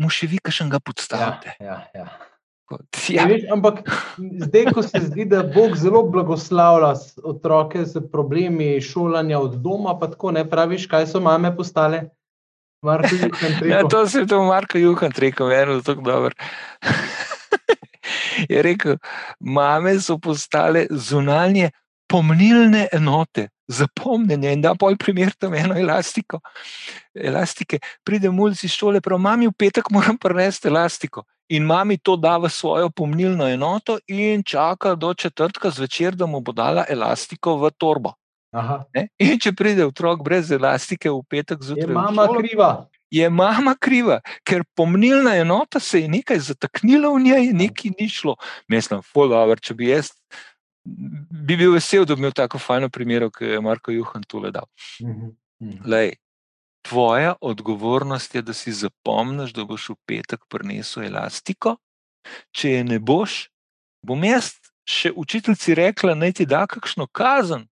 [0.00, 1.58] mu še vi, kaj še ga podstavite.
[1.60, 2.27] Ja, ja, ja.
[3.08, 3.24] Ja.
[3.24, 3.80] Veš, ampak
[4.18, 6.92] zdaj, ko se zdi, da Bog zelo blagoslavlja
[7.24, 12.08] otroke z problemi šolanja od doma, pa tako ne praviš, kaj so mame postale.
[13.70, 16.34] Ja, to se je to Marko Juhan rekel, eno tako dobro.
[18.52, 18.96] je rekel,
[19.40, 21.70] mame so postale zunanje
[22.08, 26.40] pomnilne enote, zapomnjenje in da pol primer tam eno elastiko.
[27.14, 27.78] Elastike.
[28.04, 31.24] Pride mulci iz šole, prav mami v petek moram prenesti elastiko.
[31.48, 36.40] In mami to da v svojo pomnilno enoto in čaka do četrtka zvečer, da mu
[36.40, 38.12] bo dala elastiko v torbo.
[39.18, 42.70] In če pride otrok brez elastike v petek zjutraj, je mama šolo, kriva.
[43.10, 48.36] Je mama kriva, ker pomnilna enota se je nekaj zataknila v njej, nekaj ni šlo.
[48.68, 50.12] Mislim, follower, če bi jaz.
[50.84, 54.52] Bi bil vesel, da bi imel tako fajno primer, kot je Marko Juhan tu le
[54.52, 54.68] dal.
[55.00, 55.32] Mhm,
[55.64, 55.84] mhm.
[55.88, 56.16] Lej,
[56.88, 61.76] tvoja odgovornost je, da si zapomniš, da boš v petek prinesel elastiko.
[62.56, 63.48] Če je ne boš,
[64.04, 64.54] bom jaz
[64.88, 67.68] še učiteljici rekla, naj ti da kakšno kazen,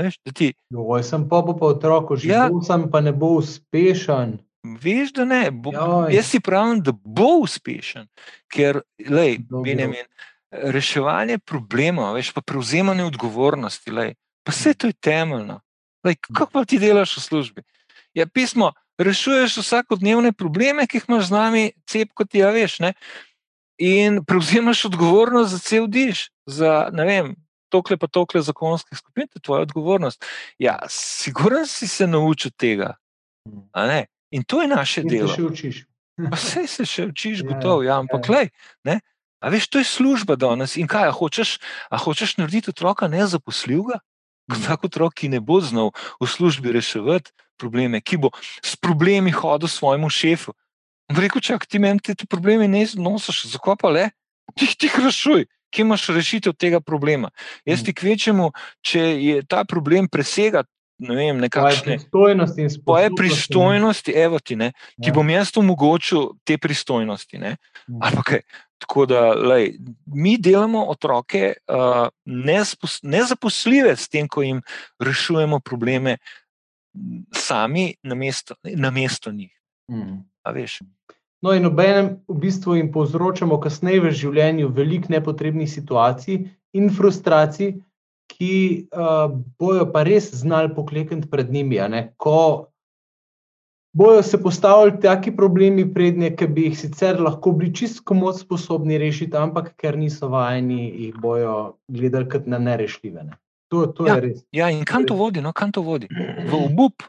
[0.00, 0.52] Veš, ti...
[0.72, 2.48] Joj, sem pa po otroku, že ja.
[2.64, 4.38] sem pa ne bo uspešen.
[4.62, 5.50] Veš, da ne.
[5.50, 5.72] Bo,
[6.08, 8.06] jaz si pravim, da bo uspešen,
[8.52, 10.06] ker lej, Benjamin,
[10.50, 14.14] reševanje problemov, veš, pa prevzemanje odgovornosti, lej,
[14.46, 15.60] pa vse to je temeljno.
[16.04, 17.60] Lej, kako pa ti delaš v službi?
[18.14, 22.80] Ja, pismo, rešuješ vsakodnevne probleme, ki jih imaš z nami, cep kot ti, ja, veš.
[22.84, 22.92] Ne?
[23.82, 27.26] In prevzemaš odgovornost za cel diš, za ne vem,
[27.72, 30.24] tokle pa tokle zakonskih skupin, to je tvoja odgovornost.
[30.58, 32.94] Ja, siguren si se naučil tega.
[34.30, 35.28] In to je naše In delo.
[35.28, 35.80] Se še učiš.
[36.32, 37.82] Vse se še učiš, ja, gotovo.
[37.82, 38.44] Ja, ampak, ja.
[38.84, 39.00] lej,
[39.42, 40.76] a veš, to je služba danes.
[40.78, 41.58] In kaj, a hočeš,
[41.90, 43.98] a hočeš narediti otroka nezaposljivega?
[44.66, 48.30] Tak otrok, ki ne bo znal v službi reševati probleme, ki bo
[48.64, 50.52] s problemi hodil svojemu šefu.
[51.12, 54.04] Rekel, če ti meni te probleme ne znosiš, zakaj pa le?
[54.56, 57.30] Ti jih rešuj kje imaš rešitev tega problema.
[57.64, 57.84] Jaz mm.
[57.84, 58.50] ti kvečemu,
[58.84, 60.64] če je ta problem presega
[61.02, 61.96] ne vem, nekakšne.
[61.98, 64.72] pristojnosti Tvoje pristojnosti, evo ti, ne,
[65.02, 65.14] ti Ja.
[65.14, 67.38] bom jaz omogočil te pristojnosti.
[67.38, 67.56] Ne,
[67.88, 67.98] Mhm.
[68.02, 68.40] ali pa kaj.
[68.82, 69.76] Tako da, lej,
[70.06, 74.62] mi delamo otroke uh, nespos, nezaposljive s tem, ko jim
[74.98, 76.16] rešujemo probleme
[77.34, 79.52] sami, namesto, namesto njih.
[80.54, 80.80] Veš?
[81.42, 87.76] No, in obenem v bistvu jim povzročamo kasneje v življenju veliko nepotrebnih situacij in frustracij,
[88.32, 88.54] ki
[88.88, 91.80] uh, bojo pa res znali poklekniti pred njimi.
[92.16, 92.71] Ko
[93.92, 98.38] bojo se postavili taki problemi pred nje, ki bi jih sicer lahko bili čisto komod
[98.40, 101.56] sposobni rešiti, ampak ker niso vajeni, jih bojo
[101.88, 103.22] gledali kot na nerešljive.
[103.22, 103.36] Ne.
[103.68, 104.14] To, to Ja.
[104.14, 104.38] je res.
[104.52, 105.40] Ja, in kam to vodi?
[105.40, 106.08] No, kam to vodi?
[106.48, 107.02] V obup.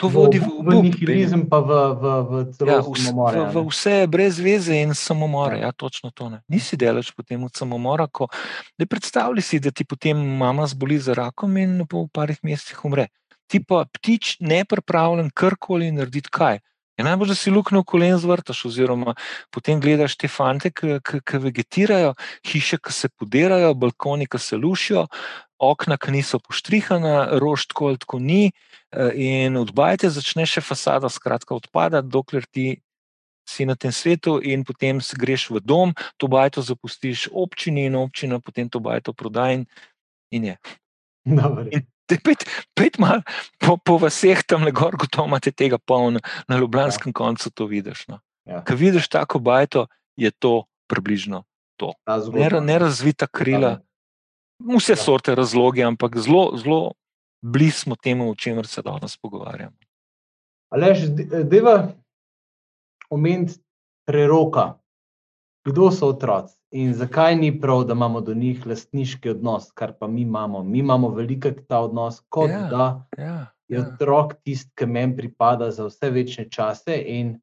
[0.00, 0.82] To vodi v v obup.
[0.82, 3.30] nihilizem, pa v, v, v celo Ja, v, samomor.
[3.34, 5.58] v, v vse brez veze in samomore.
[5.58, 5.66] Ja.
[5.66, 6.30] Ja, točno to.
[6.30, 6.42] Ne.
[6.48, 8.08] Nisi delač potem od samomora.
[8.10, 8.26] Ko,
[8.78, 13.06] ne predstavljaj si, da ti potem mama zboli za rakom in po parih mesecih umre.
[13.54, 16.58] Ti pa ptič nepripravljen karkoli narediti kaj.
[16.98, 19.14] Je najbolj, da si luknjo v kolen zvrtaš, oziroma
[19.54, 22.12] potem gledaš te fante, ki vegetirajo,
[22.46, 25.06] hiše, ki se podirajo, balkoni, ki se lušijo,
[25.58, 28.52] okna, ki niso poštrihana, rož tako ali tako ni.
[28.90, 32.82] eh, In od bajte začne še fasada, skratka, odpadati, dokler ti
[33.46, 37.94] si na tem svetu, in potem se greš v dom, to bajto zapustiš občini, in
[37.94, 39.50] občina potem to bajto proda.
[39.52, 39.66] In,
[40.30, 40.56] in je.
[41.26, 42.44] In pet,
[42.74, 43.22] pet mal
[43.58, 47.16] po, po vseh tam le gor, gotovo imate tega polno, na Ljubljanskem ja.
[47.16, 48.08] koncu to vidiš.
[48.08, 48.20] No.
[48.44, 48.64] Ja.
[48.64, 49.86] Ko vidiš tako bajto,
[50.16, 51.44] je to približno
[51.80, 52.38] zgodba.
[52.38, 53.80] Ner- nerazvita krila,
[54.60, 54.96] vse Ja.
[54.96, 56.92] sorte razlogi, ampak zelo, zelo
[57.42, 59.76] blizu smo temu, o čemer se danes pogovarjamo.
[60.72, 60.98] Alež,
[61.44, 61.92] deva
[63.10, 63.60] omeniti
[64.06, 64.78] preroka.
[65.64, 70.06] Kdo so otroci in zakaj ni prav, da imamo do njih lastniški odnos, kar pa
[70.06, 70.62] mi imamo.
[70.62, 73.86] Mi imamo veliko ta odnos, kot Ja, da Ja, je ja.
[73.86, 76.96] otrok tisti, ki meni pripada za vse večne čase.
[77.06, 77.38] In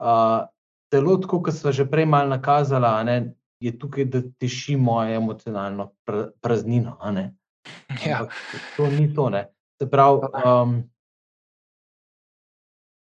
[0.00, 0.48] uh,
[0.90, 6.30] tako, kot smo že prej malo nakazali, ne, je tukaj, da teši mojo emocionalno pra,
[6.40, 6.98] praznino.
[8.06, 8.18] Ja.
[8.24, 9.28] Ampak to ni to.
[9.30, 9.44] Ne.
[9.82, 10.90] Se pravi, um,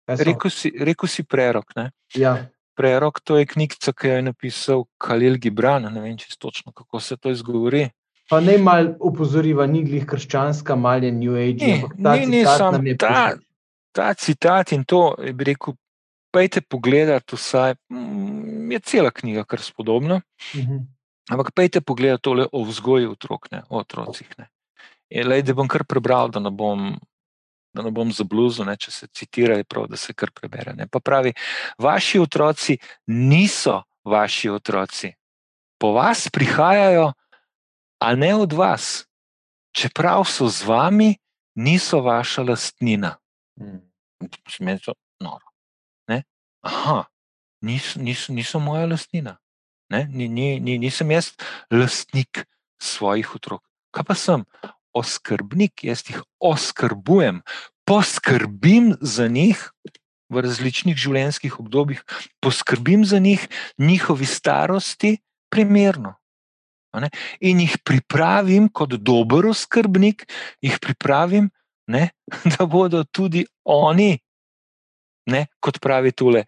[0.06, 1.76] Rekel, si, rekel si prerok.
[1.76, 1.90] Ne?
[2.14, 2.36] ja,
[2.74, 5.86] Prerok to je knjigica, ki jo je napisal Khalil Gibran.
[5.92, 7.88] Ne vem čisto točno, kako se to izgovori.
[8.30, 11.66] Pa ne malo opozoriva, ni glih krščanska, malo je New Age.
[11.66, 13.36] Ni, ta ni, ni, citat sam nam je ta-.
[13.94, 15.76] Ta citat in to, bi rekel,
[16.34, 20.20] pejte pogledati, vsaj mm, je cela knjiga, kar spodobna.
[20.54, 20.82] Mhm.
[21.30, 24.28] Ampak pejte pogledati tole o vzgoji otrok, ne, o otrocih.
[24.38, 24.48] Ne.
[25.14, 26.96] In, lej, da bom kar prebral, da ne bom,
[27.74, 30.74] da ne bom zabluzil, ne, če se citira, je prav, da se kar prebere.
[30.78, 30.86] Ne.
[30.86, 31.34] Pa pravi,
[31.78, 32.78] vaši otroci
[33.10, 35.12] niso vaši otroci.
[35.80, 37.12] Po vas prihajajo,
[38.00, 39.06] a ne od vas.
[39.74, 41.16] Čeprav so z vami,
[41.54, 43.16] niso vaša lastnina.
[43.60, 43.78] Mhm.
[44.60, 45.50] Meni je to noro.
[46.08, 46.22] Ne?
[46.62, 47.04] Aha,
[47.60, 49.36] niso, niso, niso moja lastnina.
[49.90, 50.06] Ne?
[50.10, 51.32] Ni, ni, ni, nisem jaz
[51.70, 52.46] lastnik
[52.80, 53.62] svojih otrok.
[53.90, 54.44] Kaj pa sem?
[54.94, 57.42] Oskrbnik, jaz jih oskrbujem,
[57.84, 59.60] poskrbim za njih
[60.32, 62.00] v različnih življenjskih obdobjih,
[62.42, 63.42] poskrbim za njih,
[63.78, 65.16] njihovi starosti,
[65.52, 66.14] primerno.
[67.42, 70.24] In jih pripravim kot dober oskrbnik,
[70.62, 71.50] jih pripravim,
[71.90, 72.08] ne,
[72.54, 74.14] da bodo tudi oni,
[75.30, 76.44] ne, kot pravi tole,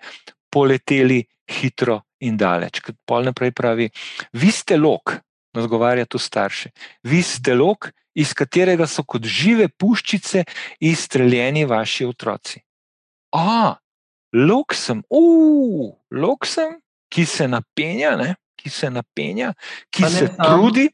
[0.53, 1.21] poleteli
[1.51, 2.81] hitro in daleč.
[2.81, 3.91] Kot pol naprej pravi,
[4.39, 5.17] vi ste lok,
[5.57, 6.71] nagovarja to starše,
[7.05, 10.45] vi ste lok, iz katerega so kot žive puščice
[10.81, 12.63] izstreljeni vaši otroci.
[13.37, 13.77] A,
[14.33, 16.79] lok sem, uf, lok sem,
[17.13, 19.53] ki se napenja, ne, ki se napenja,
[19.93, 20.39] ki Pa se sam.
[20.41, 20.89] trudi,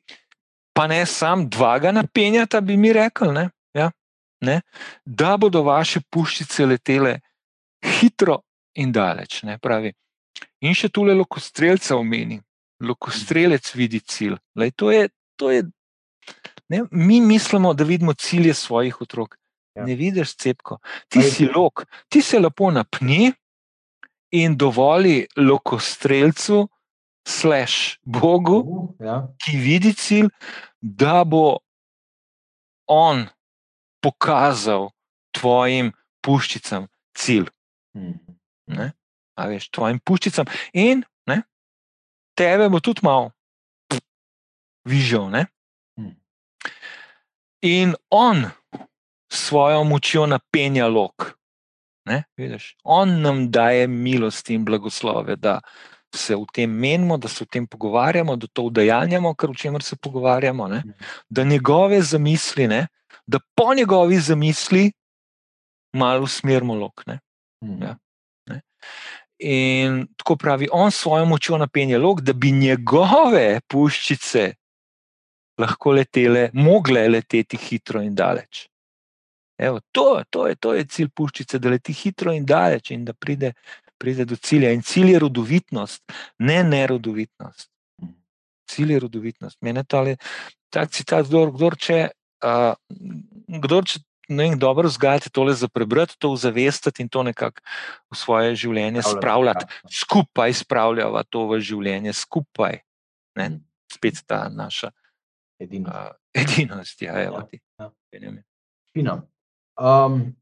[0.74, 3.48] pa ne sam dva ga napenjata, bi mi rekli, ne,
[3.78, 3.90] ja,
[4.42, 4.60] ne,
[5.06, 7.20] da bodo vaše puščice letele
[7.82, 8.42] hitro
[8.74, 9.42] in daleč.
[9.46, 9.92] Ne, pravi.
[10.66, 12.40] In še tule lokostrelca omeni.
[12.82, 14.36] Lokostrelec vidi cilj.
[14.58, 15.08] Lej, to je,
[15.38, 15.62] to je,
[16.72, 19.36] ne, mi mislimo, da vidimo cilje svojih otrok.
[19.76, 19.84] Ja.
[19.86, 20.78] Ne vidiš cepko.
[21.08, 23.32] Ti Lej, si lok, ti se lepo napni
[24.32, 26.66] in dovoli lokostrelcu,
[27.28, 29.28] slash Bogu, Ja.
[29.38, 30.28] ki vidi cilj,
[30.80, 31.58] da bo
[32.86, 33.28] on
[34.02, 34.90] pokazal
[35.32, 35.92] tvojim
[36.22, 37.46] puščicam cilj.
[37.96, 38.18] Mhm.
[38.66, 38.92] Ne?
[39.38, 40.46] A veš, tvojim puščicam.
[40.72, 41.42] In ne,
[42.34, 43.30] tebe bo tudi malo
[44.84, 45.30] vižal.
[45.30, 45.46] Ne?
[47.62, 48.44] In on
[49.32, 51.32] s svojo močjo napenja lok.
[52.06, 55.60] Ne, vidiš, on nam daje milost in blagoslove, da
[56.14, 59.82] se v tem menimo, da se v tem pogovarjamo, da to udejanjamo, kar o čemer
[59.82, 60.90] se pogovarjamo, ne, Mhm.
[61.30, 62.86] da njegove zamisli, ne,
[63.26, 64.92] da po njegovi zamisli
[65.94, 67.06] malo usmerimo lok.
[67.06, 67.20] Ne?
[67.64, 67.82] Mhm.
[67.82, 67.96] Ja.
[69.38, 74.54] In tako pravi, on s svojo močjo napenja lok, da bi njegove puščice
[75.58, 78.68] lahko letele, mogle leteti hitro in daleč.
[79.58, 83.12] Evo, to, to, je, to je cilj puščice, da leti hitro in daleč in da
[83.12, 83.52] pride,
[84.00, 84.72] pride do cilja.
[84.72, 86.02] In cilj je rodovitnost,
[86.42, 87.68] ne nerodovitnost.
[88.72, 89.58] Cilj je rodovitnost.
[89.62, 90.16] Mene tale,
[90.72, 91.98] ta citat, kdor, kdor če,
[92.42, 92.72] uh,
[93.62, 94.00] kdor če
[94.32, 97.60] ne vem, dobro vzgajate tole za prebrati, to zavestati in to nekako
[98.10, 102.80] v svoje življenje spravljati, skupaj spravljava to v življenje, skupaj.
[103.38, 103.48] Ne?
[103.92, 104.90] Spet ta naša
[105.62, 105.90] Edino.
[105.98, 107.02] uh, edinost.
[107.02, 107.60] Ja, evo Ja, ti.
[107.78, 107.90] ja.
[108.92, 109.22] Fino.
[109.76, 110.36] Um,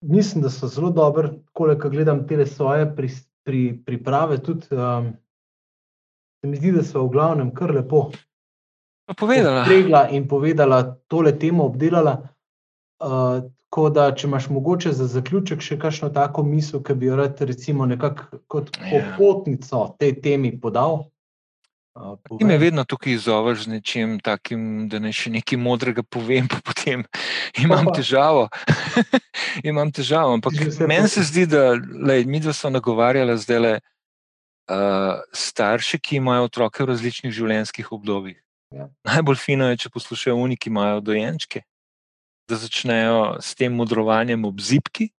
[0.00, 3.08] mislim, da so zelo dobre, ko gledam te svoje pri,
[3.44, 4.38] pri, priprave.
[4.38, 5.12] Tudi, um,
[6.40, 8.10] se mi zdi, da so v glavnem kar lepo
[9.10, 9.64] Povedala.
[9.64, 12.28] Pregla in povedala, tole temo obdelala.
[13.00, 17.16] Uh, tako da, če imaš mogoče za zaključek še kakšno tako misel, ki bi jo
[17.16, 19.16] rad, recimo, nekako kot Ja.
[19.16, 21.09] popotnico tej temi podal.
[22.00, 26.48] Uh, Ti me vedno tukaj izzoveš z nečim takim, da ne še nekaj modrega povem,
[26.52, 27.04] pa potem
[27.60, 28.48] imam težavo.
[29.70, 30.34] imam težavo.
[30.38, 30.56] Ampak
[30.88, 36.48] meni se zdi, da lej, mi dva smo nagovarjali zdaj le uh, starše, ki imajo
[36.48, 38.40] otroke v različnih življenjskih obdobjih.
[38.70, 38.88] Ja.
[39.04, 41.64] Najbolj fino je, če poslušajo oni, ki imajo dojenčke,
[42.48, 45.10] da začnejo s tem modrovanjem ob zipki,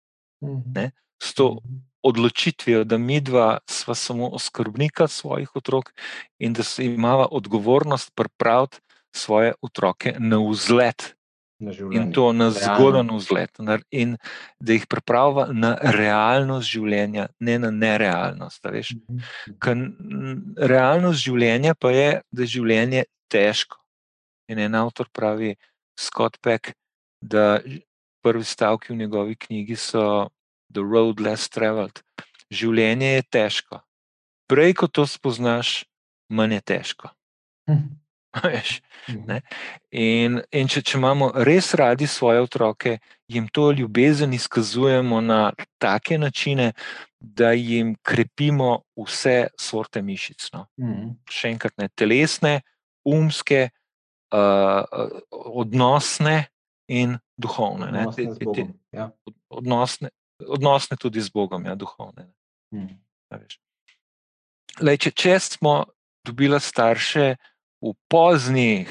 [0.40, 0.72] Mhm.
[0.72, 0.90] Ne.
[1.22, 1.60] s to
[2.02, 5.92] odločitvijo, da mi dva sva samo oskrbnika svojih otrok
[6.38, 8.78] in da se imamo odgovornost pripraviti
[9.12, 11.14] svoje otroke na vzlet
[11.58, 12.12] Na in življenje.
[12.12, 13.50] to na zgodan vzlet,
[13.90, 14.16] in
[14.60, 18.64] da jih pripravlja na realnost življenja, ne na nerealnost.
[18.64, 18.94] veš.
[19.10, 19.18] Mhm.
[19.60, 19.76] Ker
[20.56, 23.76] realnost življenja pa je, da je življenje težko.
[24.48, 25.56] In en avtor pravi,
[25.98, 26.72] Scott Peck,
[27.20, 27.60] da
[28.24, 30.30] prvi stavki v njegovi knjigi so
[30.72, 32.02] The Road Less Traveled.
[32.50, 33.80] Življenje je težko.
[34.50, 35.84] Prej, ko to spoznaš,
[36.30, 37.10] manj je težko.
[39.08, 39.38] Mhm.
[39.90, 45.52] In, in če, če imamo res radi svoje otroke, jim to ljubezen izkazujemo na
[45.82, 46.72] take načine,
[47.18, 50.46] da jim krepimo vse sorte mišic.
[50.54, 50.66] No.
[50.78, 51.16] Mhm.
[51.26, 52.60] Še enkrat ne telesne,
[53.02, 53.70] umske,
[54.30, 54.84] uh,
[55.30, 56.46] odnosne
[56.88, 57.90] in duhovne.
[57.92, 58.06] Ne.
[58.14, 59.10] Te- te- te- ja.
[59.50, 60.10] Odnosne,
[60.46, 62.30] odnosne tudi z Bogom, ja, duhovne.
[63.30, 63.58] Veš.
[64.80, 65.84] Lej, če, če smo
[66.24, 67.36] dobili starše
[67.80, 68.88] v poznih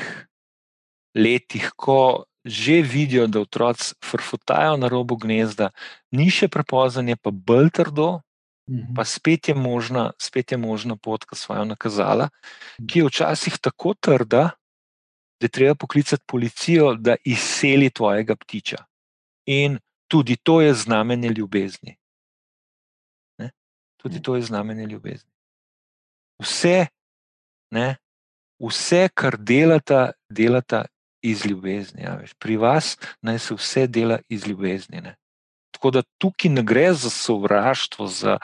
[1.16, 5.70] letih, ko že vidijo, da otroci frfotajo na robu gnezda,
[6.16, 8.22] ni še prepozno, je pa bolj trdo,
[8.70, 8.94] Mhm.
[8.96, 12.30] pa spet je možna, spet je možna pot, ki so jo nakazala,
[12.88, 14.54] ki je včasih tako trda,
[15.40, 18.86] da je treba poklicati policijo, da izseli tvojega ptiča.
[19.50, 19.80] In
[20.10, 21.98] tudi to je znamenje ljubezni.
[23.38, 23.52] Ne?
[23.98, 24.22] Tudi Mm.
[24.22, 25.32] to je znamenje ljubezni.
[26.40, 26.88] Vse,
[27.72, 27.96] ne,
[28.60, 30.86] vse, kar delata, delata
[31.22, 32.02] iz ljubezni.
[32.02, 32.34] Ja, veš.
[32.34, 35.02] Pri vas naj se vse dela iz ljubezni.
[35.02, 35.16] Ne.
[35.72, 38.38] Tako da tukaj ne gre za sovraštvo, za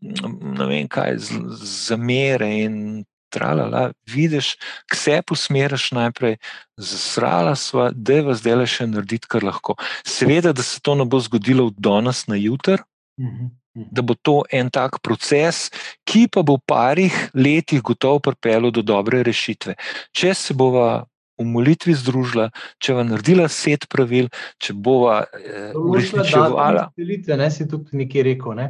[0.00, 1.14] ne vem kaj,
[1.62, 3.92] zamere in tralala.
[4.06, 6.36] Vidiš, k sebi usmeriš najprej,
[6.76, 9.76] zasrala sva, da je vas dela še narediti, kar lahko.
[10.04, 12.82] Seveda, da se to ne bo zgodilo od danes na jutr,
[13.20, 13.46] Mhm.
[13.76, 13.88] Mhm.
[13.92, 15.70] da bo to en tak proces,
[16.04, 19.76] ki pa bo v parih letih gotovo pripeljal do dobre rešitve.
[20.10, 21.04] Če se bova
[21.38, 24.26] v molitvi združila, če bo naredila set pravil,
[24.58, 26.90] če bova eh, uresničevala.
[26.90, 28.54] datum izselitve, ne, si tudi nekje rekel.
[28.54, 28.66] Ne?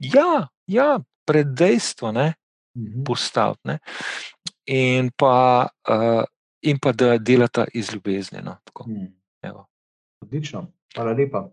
[0.00, 2.34] Ja, ja, pred dejstvo ne,
[2.76, 3.04] Mhm.
[3.04, 3.60] postaviti.
[3.64, 3.78] Ne.
[4.66, 6.24] In, pa, uh,
[6.62, 8.42] in pa da delata iz ljubezni.
[8.42, 9.04] No, tako, Mhm.
[9.42, 9.66] evo.
[10.22, 10.66] Odlično,
[10.96, 11.48] hvala lepa.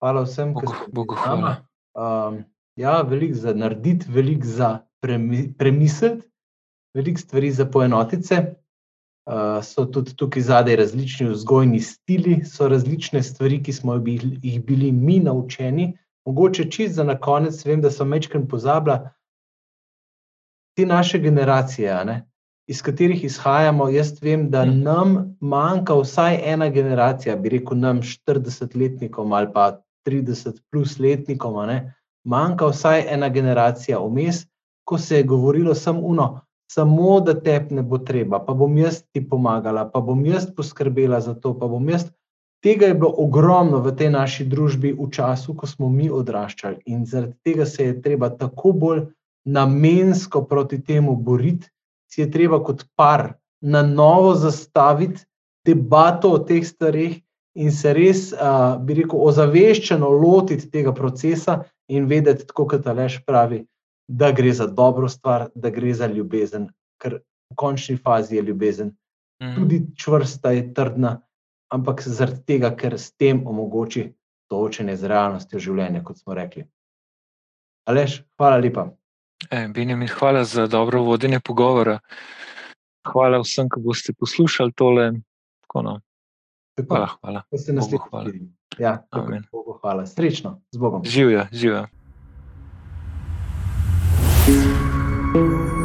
[0.00, 1.56] Hvala vsem, ki Bogu, hvala.
[1.94, 2.44] Um,
[2.76, 6.28] ja, veliko za narediti, veliko za premi, premisliti,
[6.94, 8.54] veliko stvari za poenotice.
[9.26, 13.94] Uh, so tudi tukaj zadaj različni vzgojni stili, so različne stvari, ki smo
[14.42, 15.98] jih bili mi naučeni.
[16.26, 19.10] Mogoče čist za na konec, vem, da sem večkrat pozabila,
[20.78, 22.16] te naše generacije, ne,
[22.70, 23.88] iz katerih izhajamo.
[23.88, 24.82] Jaz vem, da Mhm.
[24.82, 32.66] nam manjka vsaj ena generacija, bi rekel, nam 40-letnikom ali pa 30-plus letnikom, ne, manjka
[32.66, 34.46] vsaj ena generacija vmes,
[34.84, 36.40] ko se je govorilo samo uno.
[36.70, 41.20] Samo da te ne bo treba, pa bom jaz ti pomagala, pa bom jaz poskrbela
[41.20, 42.04] za to, pa bom jaz.
[42.62, 47.06] Tega je bilo ogromno v tej naši družbi v času, ko smo mi odraščali, in
[47.06, 49.06] zaradi tega se je treba tako bolj
[49.52, 51.68] namensko proti temu boriti,
[52.10, 55.24] si je treba kot par na novo zastaviti
[55.66, 57.18] debato o teh stvareh
[57.58, 63.18] in se res, uh, bi rekel, ozaveščeno lotiti tega procesa in vedeti, tako kot Aleš
[63.26, 63.64] pravi,
[64.08, 66.68] da gre za dobro stvar, da gre za ljubezen,
[67.02, 67.18] ker
[67.50, 68.92] v končni fazi je ljubezen
[69.42, 69.54] mm.
[69.56, 71.18] tudi čvrsta, je trdna,
[71.72, 74.06] ampak zaradi tega, ker s tem omogoči
[74.48, 76.64] soočenje z realnostjo življenja, kot smo rekli.
[77.88, 78.88] Aleš, hvala lepa.
[79.50, 81.98] E, Benjamin, hvala za dobro vodenje pogovora.
[83.12, 85.12] Hvala vsem, ki boste poslušali tole.
[85.60, 86.00] Tako, no.
[86.88, 87.42] Hvala, hvala.
[87.52, 88.52] Da se nas vidimo.
[88.78, 89.06] Ja,
[89.80, 90.06] hvala.
[90.06, 91.04] Srečno, z Bogom.
[91.04, 91.86] Živijo, živijo.
[94.48, 95.77] thank you